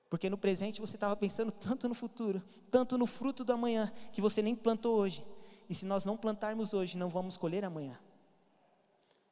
Porque 0.10 0.32
no 0.32 0.38
presente 0.38 0.82
você 0.82 0.96
estava 0.96 1.16
pensando 1.16 1.52
tanto 1.52 1.88
no 1.88 1.94
futuro, 1.94 2.42
tanto 2.72 2.98
no 2.98 3.06
fruto 3.06 3.44
do 3.44 3.54
amanhã, 3.54 3.94
que 4.12 4.20
você 4.20 4.42
nem 4.42 4.56
plantou 4.56 4.96
hoje. 4.96 5.24
E 5.70 5.76
se 5.76 5.86
nós 5.86 6.06
não 6.06 6.18
plantarmos 6.18 6.74
hoje, 6.74 6.98
não 6.98 7.08
vamos 7.08 7.38
colher 7.38 7.64
amanhã. 7.64 8.00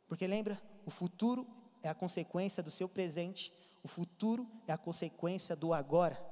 Porque 0.08 0.28
lembra, 0.28 0.62
o 0.86 0.92
futuro 0.92 1.48
é 1.82 1.90
a 1.90 1.96
consequência 1.96 2.62
do 2.62 2.70
seu 2.70 2.88
presente, 2.88 3.52
o 3.82 3.88
futuro 3.88 4.48
é 4.68 4.74
a 4.74 4.78
consequência 4.78 5.56
do 5.56 5.74
agora. 5.74 6.24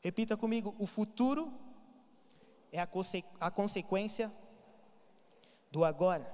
Repita 0.00 0.36
comigo: 0.36 0.76
o 0.78 0.86
futuro 0.86 1.52
é 2.70 2.78
a, 2.78 2.86
conse 2.86 3.24
a 3.40 3.50
consequência 3.50 4.32
do 5.70 5.84
agora. 5.84 6.26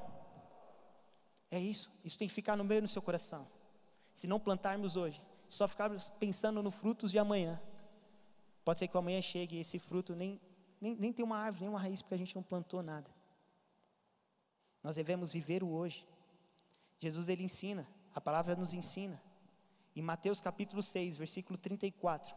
É 1.51 1.59
isso, 1.59 1.93
isso 2.05 2.19
tem 2.19 2.29
que 2.29 2.35
ficar 2.35 2.57
no 2.57 2.65
meio 2.65 2.83
do 2.83 2.89
seu 2.89 3.03
coração. 3.03 3.47
Se 4.13 4.27
não 4.27 4.41
plantarmos 4.41 4.97
hoje, 4.97 5.23
só 5.49 5.69
ficarmos 5.69 6.09
pensando 6.19 6.63
no 6.63 6.71
frutos 6.71 7.11
de 7.11 7.19
amanhã, 7.19 7.61
pode 8.65 8.79
ser 8.79 8.89
que 8.89 8.97
amanhã 8.97 9.21
chegue 9.21 9.57
e 9.57 9.61
esse 9.61 9.79
fruto 9.79 10.15
nem, 10.15 10.41
nem, 10.81 10.97
nem 10.97 11.13
tem 11.13 11.25
uma 11.25 11.39
árvore, 11.39 11.65
nem 11.65 11.71
uma 11.71 11.79
raiz, 11.79 12.03
porque 12.03 12.15
a 12.15 12.19
gente 12.19 12.35
não 12.35 12.43
plantou 12.43 12.83
nada. 12.83 13.11
Nós 14.83 14.97
devemos 14.97 15.33
viver 15.33 15.63
o 15.63 15.71
hoje. 15.71 16.07
Jesus 16.99 17.29
ele 17.29 17.43
ensina, 17.43 17.89
a 18.15 18.21
palavra 18.21 18.57
nos 18.57 18.73
ensina. 18.73 19.21
Em 19.97 20.03
Mateus 20.03 20.41
capítulo 20.41 20.83
6, 20.83 21.17
versículo 21.17 21.57
34. 21.57 22.35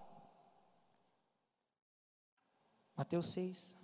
Mateus 2.96 3.28
6, 3.28 3.78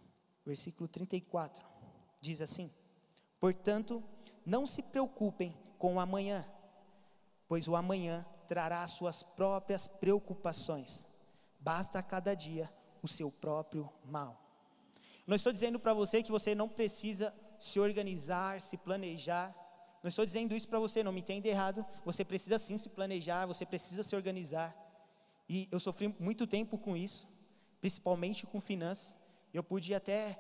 versículo 0.46 0.88
34, 0.88 1.66
diz 2.20 2.42
assim: 2.42 2.72
Portanto, 3.44 4.02
não 4.46 4.66
se 4.66 4.82
preocupem 4.82 5.54
com 5.78 5.96
o 5.96 6.00
amanhã, 6.00 6.48
pois 7.46 7.68
o 7.68 7.76
amanhã 7.76 8.26
trará 8.48 8.88
suas 8.88 9.22
próprias 9.22 9.86
preocupações. 9.86 11.06
Basta 11.60 12.00
a 12.00 12.02
cada 12.02 12.34
dia 12.36 12.72
o 13.02 13.08
seu 13.08 13.30
próprio 13.30 13.92
mal. 14.06 14.42
Não 15.28 15.36
estou 15.36 15.52
dizendo 15.52 15.78
para 15.78 15.94
você 15.94 16.24
que 16.24 16.32
você 16.32 16.56
não 16.56 16.70
precisa 16.70 17.34
se 17.60 17.82
organizar, 17.82 18.62
se 18.62 18.78
planejar, 18.78 19.54
não 20.02 20.08
estou 20.08 20.26
dizendo 20.26 20.56
isso 20.56 20.70
para 20.70 20.80
você, 20.80 21.04
não 21.04 21.12
me 21.12 21.20
entenda 21.20 21.50
errado. 21.50 21.86
Você 22.06 22.24
precisa 22.24 22.58
sim 22.58 22.78
se 22.78 22.88
planejar, 22.88 23.46
você 23.46 23.66
precisa 23.66 24.04
se 24.04 24.16
organizar. 24.16 24.74
E 25.50 25.68
eu 25.70 25.82
sofri 25.82 26.16
muito 26.18 26.48
tempo 26.48 26.78
com 26.78 26.96
isso, 26.96 27.28
principalmente 27.82 28.48
com 28.48 28.62
finanças. 28.62 29.18
Eu 29.54 29.62
pude 29.62 29.94
até 29.94 30.40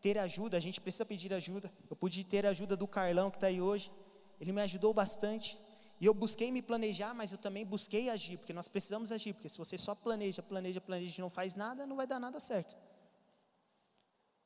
ter 0.00 0.18
ajuda, 0.18 0.56
a 0.56 0.60
gente 0.60 0.80
precisa 0.80 1.04
pedir 1.04 1.32
ajuda. 1.32 1.72
Eu 1.88 1.96
pude 1.96 2.24
ter 2.24 2.46
ajuda 2.46 2.76
do 2.76 2.86
Carlão 2.86 3.30
que 3.30 3.36
está 3.36 3.48
aí 3.48 3.60
hoje. 3.60 3.92
Ele 4.40 4.52
me 4.52 4.62
ajudou 4.62 4.92
bastante. 4.92 5.58
E 6.00 6.06
eu 6.06 6.14
busquei 6.14 6.50
me 6.50 6.62
planejar, 6.62 7.12
mas 7.14 7.30
eu 7.30 7.38
também 7.38 7.64
busquei 7.64 8.08
agir, 8.08 8.38
porque 8.38 8.54
nós 8.54 8.68
precisamos 8.68 9.12
agir, 9.12 9.34
porque 9.34 9.50
se 9.50 9.58
você 9.58 9.76
só 9.76 9.94
planeja, 9.94 10.42
planeja, 10.42 10.80
planeja 10.80 11.14
e 11.18 11.20
não 11.20 11.28
faz 11.28 11.54
nada, 11.54 11.86
não 11.86 11.94
vai 11.94 12.06
dar 12.06 12.18
nada 12.18 12.40
certo. 12.40 12.74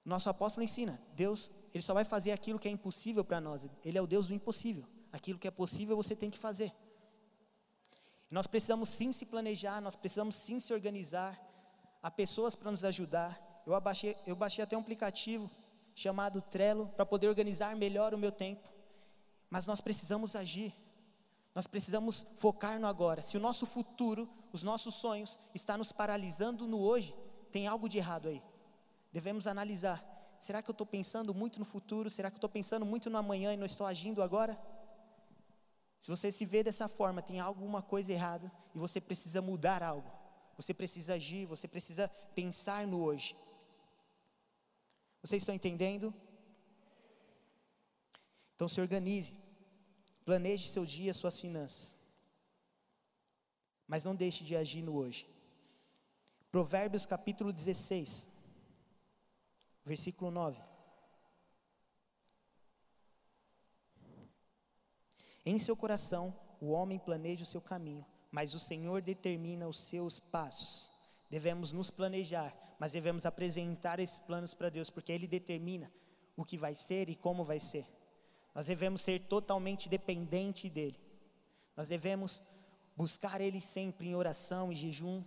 Nosso 0.05 0.29
apóstolo 0.29 0.65
ensina, 0.65 1.01
Deus 1.15 1.51
ele 1.75 1.83
só 1.83 1.93
vai 1.93 2.05
fazer 2.05 2.31
aquilo 2.31 2.59
que 2.59 2.69
é 2.69 2.71
impossível 2.71 3.25
para 3.25 3.41
nós. 3.41 3.69
Ele 3.85 3.99
é 3.99 4.01
o 4.01 4.07
Deus 4.07 4.29
do 4.29 4.35
impossível. 4.35 4.85
Aquilo 5.13 5.41
que 5.41 5.49
é 5.49 5.51
possível 5.51 5.97
você 5.97 6.15
tem 6.15 6.31
que 6.31 6.39
fazer. 6.39 6.73
Nós 8.31 8.47
precisamos 8.47 8.89
sim 8.89 9.13
se 9.13 9.27
planejar, 9.27 9.81
nós 9.81 9.97
precisamos 9.97 10.37
sim 10.37 10.61
se 10.61 10.73
organizar. 10.73 11.37
Há 12.01 12.13
pessoas 12.13 12.55
para 12.55 12.71
nos 12.71 12.85
ajudar. 12.85 13.41
Eu 13.67 13.81
baixei, 13.81 14.17
eu 14.27 14.37
baixei 14.37 14.63
até 14.63 14.77
um 14.77 14.81
aplicativo 14.81 15.51
chamado 15.95 16.43
Trello 16.43 16.89
para 16.97 17.07
poder 17.07 17.29
organizar 17.29 17.75
melhor 17.77 18.15
o 18.15 18.19
meu 18.19 18.33
tempo. 18.33 18.69
Mas 19.49 19.67
nós 19.67 19.81
precisamos 19.81 20.35
agir. 20.37 20.75
Nós 21.55 21.67
precisamos 21.67 22.27
focar 22.37 22.81
no 22.81 22.87
agora. 22.87 23.23
Se 23.23 23.37
o 23.37 23.41
nosso 23.41 23.65
futuro, 23.65 24.29
os 24.53 24.63
nossos 24.63 24.95
sonhos 24.95 25.39
está 25.55 25.79
nos 25.79 25.93
paralisando 25.93 26.67
no 26.67 26.81
hoje, 26.81 27.15
tem 27.53 27.67
algo 27.67 27.89
de 27.89 27.99
errado 27.99 28.29
aí. 28.29 28.43
Devemos 29.13 29.47
analisar 29.47 30.15
Será 30.45 30.61
que 30.61 30.69
eu 30.69 30.73
estou 30.73 30.87
pensando 30.87 31.33
muito 31.33 31.59
no 31.59 31.65
futuro? 31.65 32.11
Será 32.11 32.31
que 32.31 32.35
eu 32.35 32.37
estou 32.37 32.51
pensando 32.51 32.85
muito 32.85 33.09
no 33.09 33.17
amanhã 33.17 33.55
e 33.55 33.57
não 33.57 33.65
estou 33.65 33.87
agindo 33.87 34.23
agora? 34.23 34.59
Se 35.99 36.11
você 36.11 36.31
se 36.31 36.45
vê 36.45 36.63
dessa 36.63 36.87
forma, 36.87 37.23
tem 37.23 37.41
alguma 37.41 37.81
coisa 37.81 38.13
errada 38.13 38.53
e 38.75 38.79
você 38.79 39.01
precisa 39.01 39.41
mudar 39.41 39.83
algo. 39.83 40.13
você 40.55 40.75
precisa 40.75 41.15
agir, 41.15 41.47
você 41.47 41.67
precisa 41.67 42.09
pensar 42.35 42.87
no 42.87 43.03
hoje. 43.03 43.35
Vocês 45.25 45.41
estão 45.41 45.55
entendendo? 45.55 46.13
Então 48.55 48.69
se 48.69 48.79
organize, 48.79 49.35
planeje 50.23 50.69
seu 50.69 50.85
dia, 50.85 51.15
suas 51.15 51.41
finanças, 51.41 51.97
mas 53.89 54.05
não 54.05 54.15
deixe 54.15 54.45
de 54.45 54.55
agir 54.55 54.83
no 54.83 54.95
hoje. 54.95 55.27
Provérbios 56.53 57.07
capítulo 57.07 57.55
16, 57.55 58.29
versículo 59.83 60.31
9. 60.31 60.61
Em 65.47 65.59
seu 65.59 65.75
coração 65.75 66.39
o 66.61 66.67
homem 66.67 66.99
planeja 66.99 67.45
o 67.45 67.47
seu 67.47 67.63
caminho, 67.63 68.05
mas 68.31 68.53
o 68.53 68.61
Senhor 68.61 69.01
determina 69.01 69.67
os 69.67 69.81
seus 69.81 70.21
passos. 70.21 70.91
Devemos 71.31 71.73
nos 71.73 71.91
planejar, 71.91 72.55
mas 72.85 72.93
devemos 72.93 73.25
apresentar 73.25 73.99
esses 73.99 74.21
planos 74.21 74.53
para 74.53 74.69
Deus, 74.69 74.91
porque 74.91 75.11
Ele 75.11 75.27
determina 75.27 75.91
o 76.37 76.45
que 76.45 76.59
vai 76.59 76.75
ser 76.75 77.09
e 77.09 77.17
como 77.17 77.43
vai 77.43 77.59
ser. 77.59 77.87
Nós 78.55 78.67
devemos 78.67 79.01
ser 79.01 79.21
totalmente 79.21 79.89
dependente 79.89 80.69
dEle. 80.69 81.01
Nós 81.75 81.89
devemos 81.89 82.45
buscar 82.95 83.41
Ele 83.41 83.59
sempre 83.59 84.09
em 84.09 84.15
oração 84.15 84.71
e 84.71 84.75
jejum. 84.75 85.25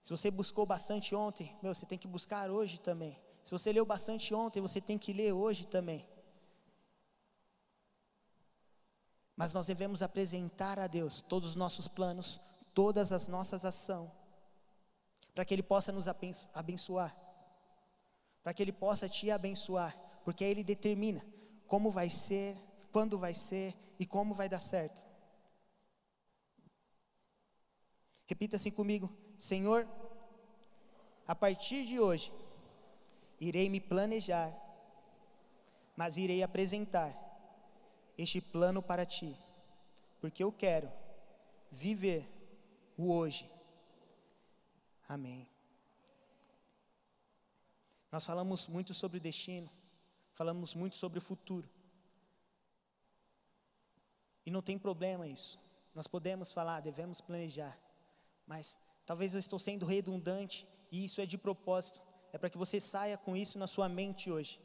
Se 0.00 0.10
você 0.10 0.30
buscou 0.30 0.64
bastante 0.64 1.12
ontem, 1.12 1.58
meu, 1.60 1.74
você 1.74 1.84
tem 1.84 1.98
que 1.98 2.06
buscar 2.06 2.48
hoje 2.48 2.78
também. 2.78 3.20
Se 3.44 3.50
você 3.50 3.72
leu 3.72 3.84
bastante 3.84 4.32
ontem, 4.32 4.60
você 4.60 4.80
tem 4.80 4.96
que 4.96 5.12
ler 5.12 5.32
hoje 5.32 5.66
também. 5.66 6.08
Mas 9.34 9.52
nós 9.52 9.66
devemos 9.66 10.04
apresentar 10.04 10.78
a 10.78 10.86
Deus 10.86 11.20
todos 11.20 11.48
os 11.48 11.56
nossos 11.56 11.88
planos, 11.88 12.40
todas 12.72 13.10
as 13.10 13.26
nossas 13.26 13.64
ações, 13.64 14.19
para 15.34 15.44
que 15.44 15.54
Ele 15.54 15.62
possa 15.62 15.92
nos 15.92 16.06
abençoar, 16.54 17.16
para 18.42 18.52
que 18.54 18.62
Ele 18.62 18.72
possa 18.72 19.08
te 19.08 19.30
abençoar, 19.30 19.96
porque 20.24 20.44
Ele 20.44 20.64
determina 20.64 21.24
como 21.66 21.90
vai 21.90 22.10
ser, 22.10 22.56
quando 22.90 23.18
vai 23.18 23.34
ser 23.34 23.74
e 23.98 24.06
como 24.06 24.34
vai 24.34 24.48
dar 24.48 24.58
certo. 24.58 25.08
Repita 28.26 28.56
assim 28.56 28.70
comigo: 28.70 29.10
Senhor, 29.38 29.88
a 31.26 31.34
partir 31.34 31.84
de 31.84 32.00
hoje, 32.00 32.32
irei 33.38 33.68
me 33.68 33.80
planejar, 33.80 34.52
mas 35.96 36.16
irei 36.16 36.42
apresentar 36.42 37.16
este 38.18 38.40
plano 38.40 38.82
para 38.82 39.06
ti, 39.06 39.36
porque 40.20 40.42
eu 40.42 40.52
quero 40.52 40.90
viver 41.70 42.28
o 42.96 43.12
hoje. 43.12 43.48
Amém. 45.10 45.44
Nós 48.12 48.24
falamos 48.24 48.68
muito 48.68 48.94
sobre 48.94 49.18
o 49.18 49.20
destino, 49.20 49.68
falamos 50.34 50.72
muito 50.72 50.94
sobre 50.94 51.18
o 51.18 51.22
futuro. 51.22 51.68
E 54.46 54.52
não 54.52 54.62
tem 54.62 54.78
problema 54.78 55.26
isso. 55.26 55.58
Nós 55.96 56.06
podemos 56.06 56.52
falar, 56.52 56.78
devemos 56.78 57.20
planejar, 57.20 57.76
mas 58.46 58.78
talvez 59.04 59.34
eu 59.34 59.40
estou 59.40 59.58
sendo 59.58 59.84
redundante 59.84 60.64
e 60.92 61.04
isso 61.04 61.20
é 61.20 61.26
de 61.26 61.36
propósito. 61.36 62.00
É 62.32 62.38
para 62.38 62.48
que 62.48 62.56
você 62.56 62.78
saia 62.78 63.18
com 63.18 63.36
isso 63.36 63.58
na 63.58 63.66
sua 63.66 63.88
mente 63.88 64.30
hoje. 64.30 64.60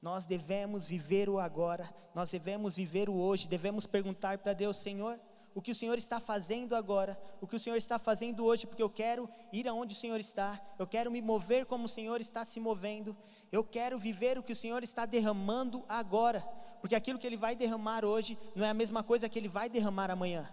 Nós 0.00 0.24
devemos 0.24 0.86
viver 0.86 1.28
o 1.28 1.38
agora, 1.38 1.94
nós 2.14 2.30
devemos 2.30 2.74
viver 2.74 3.10
o 3.10 3.14
hoje, 3.14 3.46
devemos 3.46 3.86
perguntar 3.86 4.38
para 4.38 4.54
Deus, 4.54 4.78
Senhor, 4.78 5.20
o 5.56 5.62
que 5.62 5.70
o 5.70 5.74
Senhor 5.74 5.96
está 5.96 6.20
fazendo 6.20 6.76
agora, 6.76 7.18
o 7.40 7.46
que 7.46 7.56
o 7.56 7.58
Senhor 7.58 7.76
está 7.76 7.98
fazendo 7.98 8.44
hoje, 8.44 8.66
porque 8.66 8.82
eu 8.82 8.90
quero 8.90 9.26
ir 9.50 9.66
aonde 9.66 9.94
o 9.94 9.98
Senhor 9.98 10.20
está, 10.20 10.60
eu 10.78 10.86
quero 10.86 11.10
me 11.10 11.22
mover 11.22 11.64
como 11.64 11.86
o 11.86 11.88
Senhor 11.88 12.20
está 12.20 12.44
se 12.44 12.60
movendo, 12.60 13.16
eu 13.50 13.64
quero 13.64 13.98
viver 13.98 14.36
o 14.36 14.42
que 14.42 14.52
o 14.52 14.56
Senhor 14.56 14.82
está 14.82 15.06
derramando 15.06 15.82
agora, 15.88 16.42
porque 16.78 16.94
aquilo 16.94 17.18
que 17.18 17.26
Ele 17.26 17.38
vai 17.38 17.56
derramar 17.56 18.04
hoje 18.04 18.38
não 18.54 18.66
é 18.66 18.68
a 18.68 18.74
mesma 18.74 19.02
coisa 19.02 19.30
que 19.30 19.38
Ele 19.38 19.48
vai 19.48 19.70
derramar 19.70 20.10
amanhã. 20.10 20.46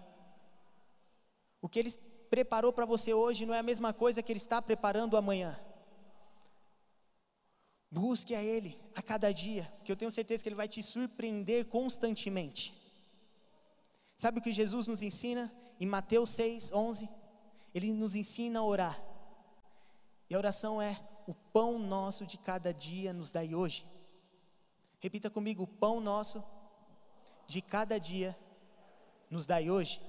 O 1.60 1.68
que 1.68 1.80
Ele 1.80 1.92
preparou 2.30 2.72
para 2.72 2.86
você 2.86 3.12
hoje 3.12 3.44
não 3.44 3.52
é 3.52 3.58
a 3.58 3.62
mesma 3.62 3.92
coisa 3.92 4.22
que 4.22 4.32
Ele 4.32 4.38
está 4.38 4.62
preparando 4.62 5.18
amanhã. 5.18 5.60
Busque 7.90 8.34
a 8.34 8.42
Ele 8.42 8.80
a 8.94 9.02
cada 9.02 9.30
dia, 9.34 9.70
que 9.84 9.92
eu 9.92 9.96
tenho 9.96 10.10
certeza 10.10 10.42
que 10.42 10.48
Ele 10.48 10.56
vai 10.56 10.66
te 10.66 10.82
surpreender 10.82 11.66
constantemente. 11.66 12.83
Sabe 14.16 14.38
o 14.38 14.42
que 14.42 14.52
Jesus 14.52 14.86
nos 14.86 15.02
ensina 15.02 15.52
em 15.80 15.86
Mateus 15.86 16.30
6, 16.30 16.72
11? 16.72 17.08
Ele 17.74 17.92
nos 17.92 18.14
ensina 18.14 18.60
a 18.60 18.64
orar. 18.64 19.02
E 20.30 20.34
a 20.34 20.38
oração 20.38 20.80
é: 20.80 20.98
o 21.26 21.34
pão 21.34 21.78
nosso 21.78 22.26
de 22.26 22.38
cada 22.38 22.72
dia 22.72 23.12
nos 23.12 23.30
dai 23.30 23.54
hoje. 23.54 23.86
Repita 25.00 25.28
comigo: 25.28 25.64
o 25.64 25.66
pão 25.66 26.00
nosso 26.00 26.42
de 27.46 27.60
cada 27.60 27.98
dia 27.98 28.36
nos 29.30 29.46
dai 29.46 29.70
hoje. 29.70 30.00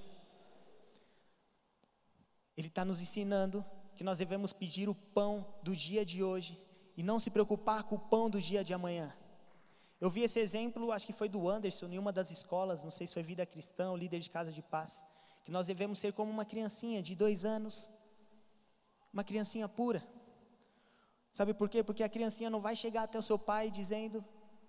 Ele 2.55 2.67
está 2.67 2.85
nos 2.85 3.01
ensinando 3.01 3.65
que 3.95 4.03
nós 4.03 4.17
devemos 4.17 4.53
pedir 4.53 4.87
o 4.87 4.95
pão 4.95 5.45
do 5.63 5.75
dia 5.75 6.05
de 6.05 6.23
hoje 6.23 6.57
e 6.95 7.03
não 7.03 7.19
se 7.19 7.29
preocupar 7.29 7.83
com 7.83 7.95
o 7.95 7.99
pão 7.99 8.29
do 8.29 8.39
dia 8.39 8.63
de 8.63 8.73
amanhã. 8.73 9.13
Eu 10.05 10.09
vi 10.11 10.21
esse 10.21 10.39
exemplo, 10.39 10.91
acho 10.91 11.07
que 11.07 11.13
foi 11.13 11.27
do 11.27 11.49
Anderson, 11.49 11.87
em 11.87 11.97
uma 11.97 12.11
das 12.11 12.29
escolas, 12.29 12.83
não 12.83 12.91
sei 12.91 13.07
se 13.07 13.15
foi 13.15 13.23
Vida 13.23 13.43
Cristã, 13.43 13.89
o 13.89 13.97
líder 13.97 14.19
de 14.19 14.29
casa 14.29 14.51
de 14.51 14.61
paz, 14.61 15.03
que 15.43 15.49
nós 15.49 15.65
devemos 15.65 15.97
ser 15.97 16.13
como 16.13 16.29
uma 16.31 16.45
criancinha 16.45 17.01
de 17.01 17.15
dois 17.15 17.43
anos, 17.43 17.89
uma 19.11 19.23
criancinha 19.23 19.67
pura. 19.67 20.07
Sabe 21.31 21.55
por 21.55 21.67
quê? 21.67 21.81
Porque 21.83 22.03
a 22.03 22.07
criancinha 22.07 22.51
não 22.51 22.61
vai 22.61 22.75
chegar 22.75 23.01
até 23.01 23.17
o 23.17 23.23
seu 23.23 23.39
pai 23.39 23.71
dizendo: 23.71 24.23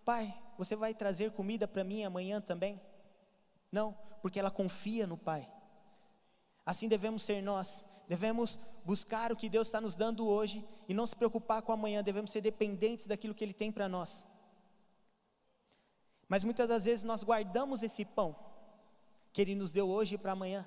Pai, 0.07 0.35
você 0.57 0.75
vai 0.75 0.95
trazer 0.95 1.31
comida 1.33 1.69
para 1.69 1.85
mim 1.85 2.03
amanhã 2.03 2.41
também? 2.41 2.81
Não, 3.71 3.95
porque 4.23 4.41
ela 4.41 4.51
confia 4.51 5.07
no 5.07 5.19
pai. 5.19 5.47
Assim 6.65 6.89
devemos 6.89 7.21
ser 7.23 7.43
nós 7.43 7.85
devemos 8.09 8.59
buscar 8.87 9.33
o 9.33 9.37
que 9.37 9.51
Deus 9.51 9.67
está 9.69 9.83
nos 9.83 9.95
dando 9.95 10.27
hoje 10.27 10.67
e 10.89 10.95
não 10.95 11.07
se 11.07 11.15
preocupar 11.15 11.61
com 11.61 11.73
amanhã, 11.73 12.03
devemos 12.03 12.31
ser 12.31 12.41
dependentes 12.41 13.07
daquilo 13.07 13.35
que 13.35 13.45
Ele 13.45 13.53
tem 13.53 13.71
para 13.71 13.87
nós. 13.87 14.25
Mas 16.29 16.43
muitas 16.45 16.69
das 16.69 16.85
vezes 16.85 17.05
nós 17.05 17.23
guardamos 17.23 17.83
esse 17.83 18.05
pão 18.05 18.35
que 19.33 19.41
Ele 19.41 19.55
nos 19.55 19.73
deu 19.73 19.89
hoje 19.89 20.17
para 20.17 20.33
amanhã, 20.33 20.67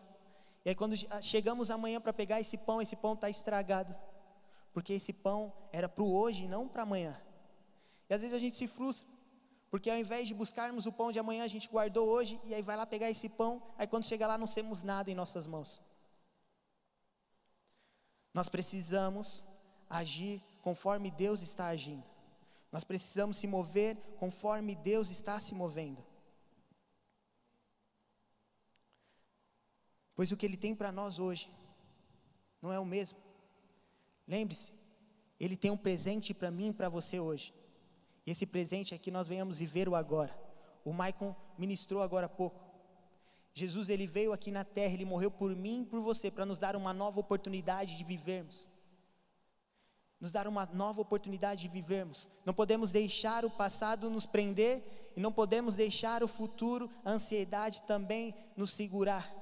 e 0.64 0.70
aí 0.70 0.76
quando 0.76 0.96
chegamos 1.22 1.72
amanhã 1.72 2.00
para 2.00 2.14
pegar 2.14 2.40
esse 2.40 2.58
pão, 2.58 2.82
esse 2.82 2.96
pão 2.96 3.14
está 3.14 3.30
estragado, 3.30 3.98
porque 4.74 4.94
esse 4.94 5.12
pão 5.12 5.52
era 5.72 5.88
para 5.90 6.04
o 6.04 6.14
hoje 6.14 6.48
não 6.48 6.68
para 6.68 6.84
amanhã. 6.84 7.20
E 8.10 8.14
às 8.14 8.22
vezes 8.22 8.36
a 8.36 8.40
gente 8.40 8.56
se 8.56 8.68
frustra, 8.68 9.08
porque 9.70 9.90
ao 9.90 9.98
invés 9.98 10.28
de 10.28 10.34
buscarmos 10.34 10.86
o 10.86 10.92
pão 10.92 11.12
de 11.12 11.20
amanhã, 11.20 11.44
a 11.44 11.48
gente 11.48 11.70
guardou 11.70 12.08
hoje, 12.08 12.40
e 12.44 12.54
aí 12.54 12.62
vai 12.62 12.76
lá 12.76 12.86
pegar 12.86 13.10
esse 13.10 13.30
pão, 13.30 13.62
aí 13.78 13.88
quando 13.88 14.06
chega 14.06 14.28
lá 14.28 14.38
não 14.38 14.48
temos 14.48 14.84
nada 14.84 15.10
em 15.10 15.16
nossas 15.16 15.48
mãos. 15.48 15.82
Nós 18.34 18.50
precisamos 18.50 19.44
agir 19.90 20.42
conforme 20.62 21.10
Deus 21.10 21.42
está 21.42 21.68
agindo. 21.68 22.04
Nós 22.72 22.84
precisamos 22.84 23.38
se 23.38 23.48
mover 23.48 23.98
conforme 24.18 24.76
Deus 24.76 25.10
está 25.10 25.40
se 25.40 25.54
movendo. 25.54 26.04
Pois 30.14 30.32
o 30.32 30.38
que 30.38 30.46
Ele 30.46 30.58
tem 30.58 30.76
para 30.76 30.92
nós 30.92 31.18
hoje 31.18 31.50
não 32.62 32.72
é 32.72 32.80
o 32.80 32.86
mesmo. 32.86 33.18
Lembre-se, 34.28 34.74
Ele 35.40 35.56
tem 35.56 35.72
um 35.72 35.78
presente 35.78 36.34
para 36.34 36.52
mim 36.52 36.70
e 36.70 36.74
para 36.74 36.90
você 36.90 37.20
hoje. 37.20 37.54
E 38.26 38.32
esse 38.32 38.46
presente 38.46 38.94
é 38.94 38.98
que 38.98 39.10
nós 39.10 39.28
venhamos 39.28 39.58
viver 39.58 39.90
o 39.90 39.96
agora. 39.96 40.38
O 40.86 40.94
Maicon 40.94 41.36
ministrou 41.58 42.02
agora 42.02 42.28
há 42.28 42.30
pouco. 42.30 42.70
Jesus 43.54 43.90
ele 43.90 44.06
veio 44.06 44.32
aqui 44.32 44.52
na 44.52 44.64
terra, 44.64 44.94
ele 44.94 45.06
morreu 45.06 45.32
por 45.32 45.56
mim 45.56 45.82
e 45.82 45.86
por 45.86 46.02
você 46.02 46.30
para 46.30 46.46
nos 46.46 46.60
dar 46.60 46.76
uma 46.76 46.94
nova 46.94 47.20
oportunidade 47.20 47.98
de 47.98 48.04
vivermos. 48.04 48.70
Nos 50.20 50.32
dar 50.32 50.48
uma 50.48 50.66
nova 50.66 51.02
oportunidade 51.02 51.62
de 51.62 51.68
vivermos. 51.68 52.30
Não 52.46 52.54
podemos 52.54 52.92
deixar 52.92 53.46
o 53.46 53.50
passado 53.50 54.10
nos 54.10 54.26
prender 54.26 55.12
e 55.16 55.20
não 55.20 55.32
podemos 55.32 55.76
deixar 55.76 56.24
o 56.24 56.28
futuro, 56.28 56.92
a 57.06 57.12
ansiedade 57.12 57.82
também 57.84 58.36
nos 58.56 58.74
segurar. 58.74 59.34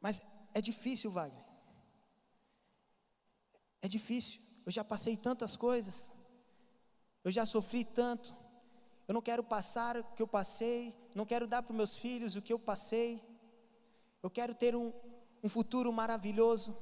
Mas 0.00 0.24
é 0.54 0.60
difícil, 0.60 1.10
Wagner. 1.10 1.44
É 3.82 3.88
difícil. 3.88 4.40
Eu 4.64 4.72
já 4.72 4.84
passei 4.84 5.16
tantas 5.16 5.56
coisas. 5.56 6.10
Eu 7.22 7.30
já 7.30 7.44
sofri 7.44 7.84
tanto. 7.84 8.34
Eu 9.06 9.14
não 9.14 9.22
quero 9.22 9.42
passar 9.42 9.96
o 9.96 10.04
que 10.04 10.20
eu 10.20 10.28
passei, 10.28 10.94
não 11.14 11.24
quero 11.24 11.46
dar 11.46 11.62
para 11.62 11.74
meus 11.74 11.96
filhos 11.96 12.36
o 12.36 12.42
que 12.42 12.52
eu 12.52 12.58
passei. 12.58 13.22
Eu 14.22 14.28
quero 14.28 14.54
ter 14.54 14.76
um, 14.76 14.92
um 15.42 15.48
futuro 15.48 15.90
maravilhoso. 15.90 16.76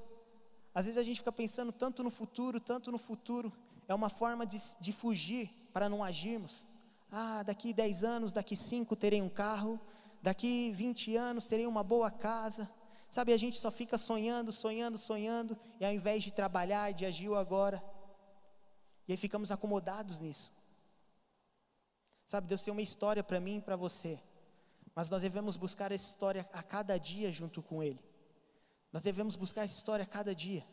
Às 0.76 0.84
vezes 0.84 0.98
a 0.98 1.02
gente 1.02 1.20
fica 1.22 1.32
pensando 1.32 1.72
tanto 1.72 2.04
no 2.04 2.10
futuro, 2.10 2.60
tanto 2.60 2.92
no 2.92 2.98
futuro. 2.98 3.52
É 3.88 3.94
uma 3.94 4.10
forma 4.10 4.44
de, 4.44 4.58
de 4.78 4.92
fugir 4.92 5.50
para 5.72 5.88
não 5.88 6.04
agirmos. 6.04 6.66
Ah, 7.10 7.42
daqui 7.42 7.72
10 7.72 8.04
anos, 8.04 8.32
daqui 8.32 8.54
5 8.54 8.94
terei 8.94 9.22
um 9.22 9.28
carro, 9.28 9.80
daqui 10.22 10.72
20 10.72 11.16
anos 11.16 11.46
terei 11.46 11.66
uma 11.66 11.82
boa 11.82 12.10
casa, 12.10 12.68
Sabe, 13.10 13.32
a 13.32 13.36
gente 13.36 13.58
só 13.58 13.70
fica 13.70 13.96
sonhando, 13.96 14.52
sonhando, 14.52 14.98
sonhando, 14.98 15.56
e 15.80 15.84
ao 15.86 15.92
invés 15.92 16.22
de 16.22 16.30
trabalhar, 16.32 16.92
de 16.92 17.06
agir 17.06 17.28
o 17.28 17.36
agora, 17.36 17.82
e 19.08 19.12
aí 19.12 19.16
ficamos 19.16 19.50
acomodados 19.50 20.20
nisso. 20.20 20.52
Sabe, 22.26 22.48
Deus 22.48 22.62
tem 22.62 22.72
uma 22.72 22.82
história 22.82 23.22
para 23.22 23.40
mim 23.40 23.58
e 23.58 23.62
para 23.62 23.76
você, 23.76 24.18
mas 24.94 25.08
nós 25.08 25.22
devemos 25.22 25.56
buscar 25.56 25.92
essa 25.92 26.10
história 26.10 26.46
a 26.52 26.62
cada 26.62 26.98
dia 26.98 27.30
junto 27.30 27.62
com 27.62 27.82
Ele. 27.82 28.04
Nós 28.96 29.02
devemos 29.02 29.37
buscar 29.37 29.64
essa 29.64 29.76
história 29.76 30.04
a 30.04 30.06
cada 30.06 30.35
dia. 30.35 30.64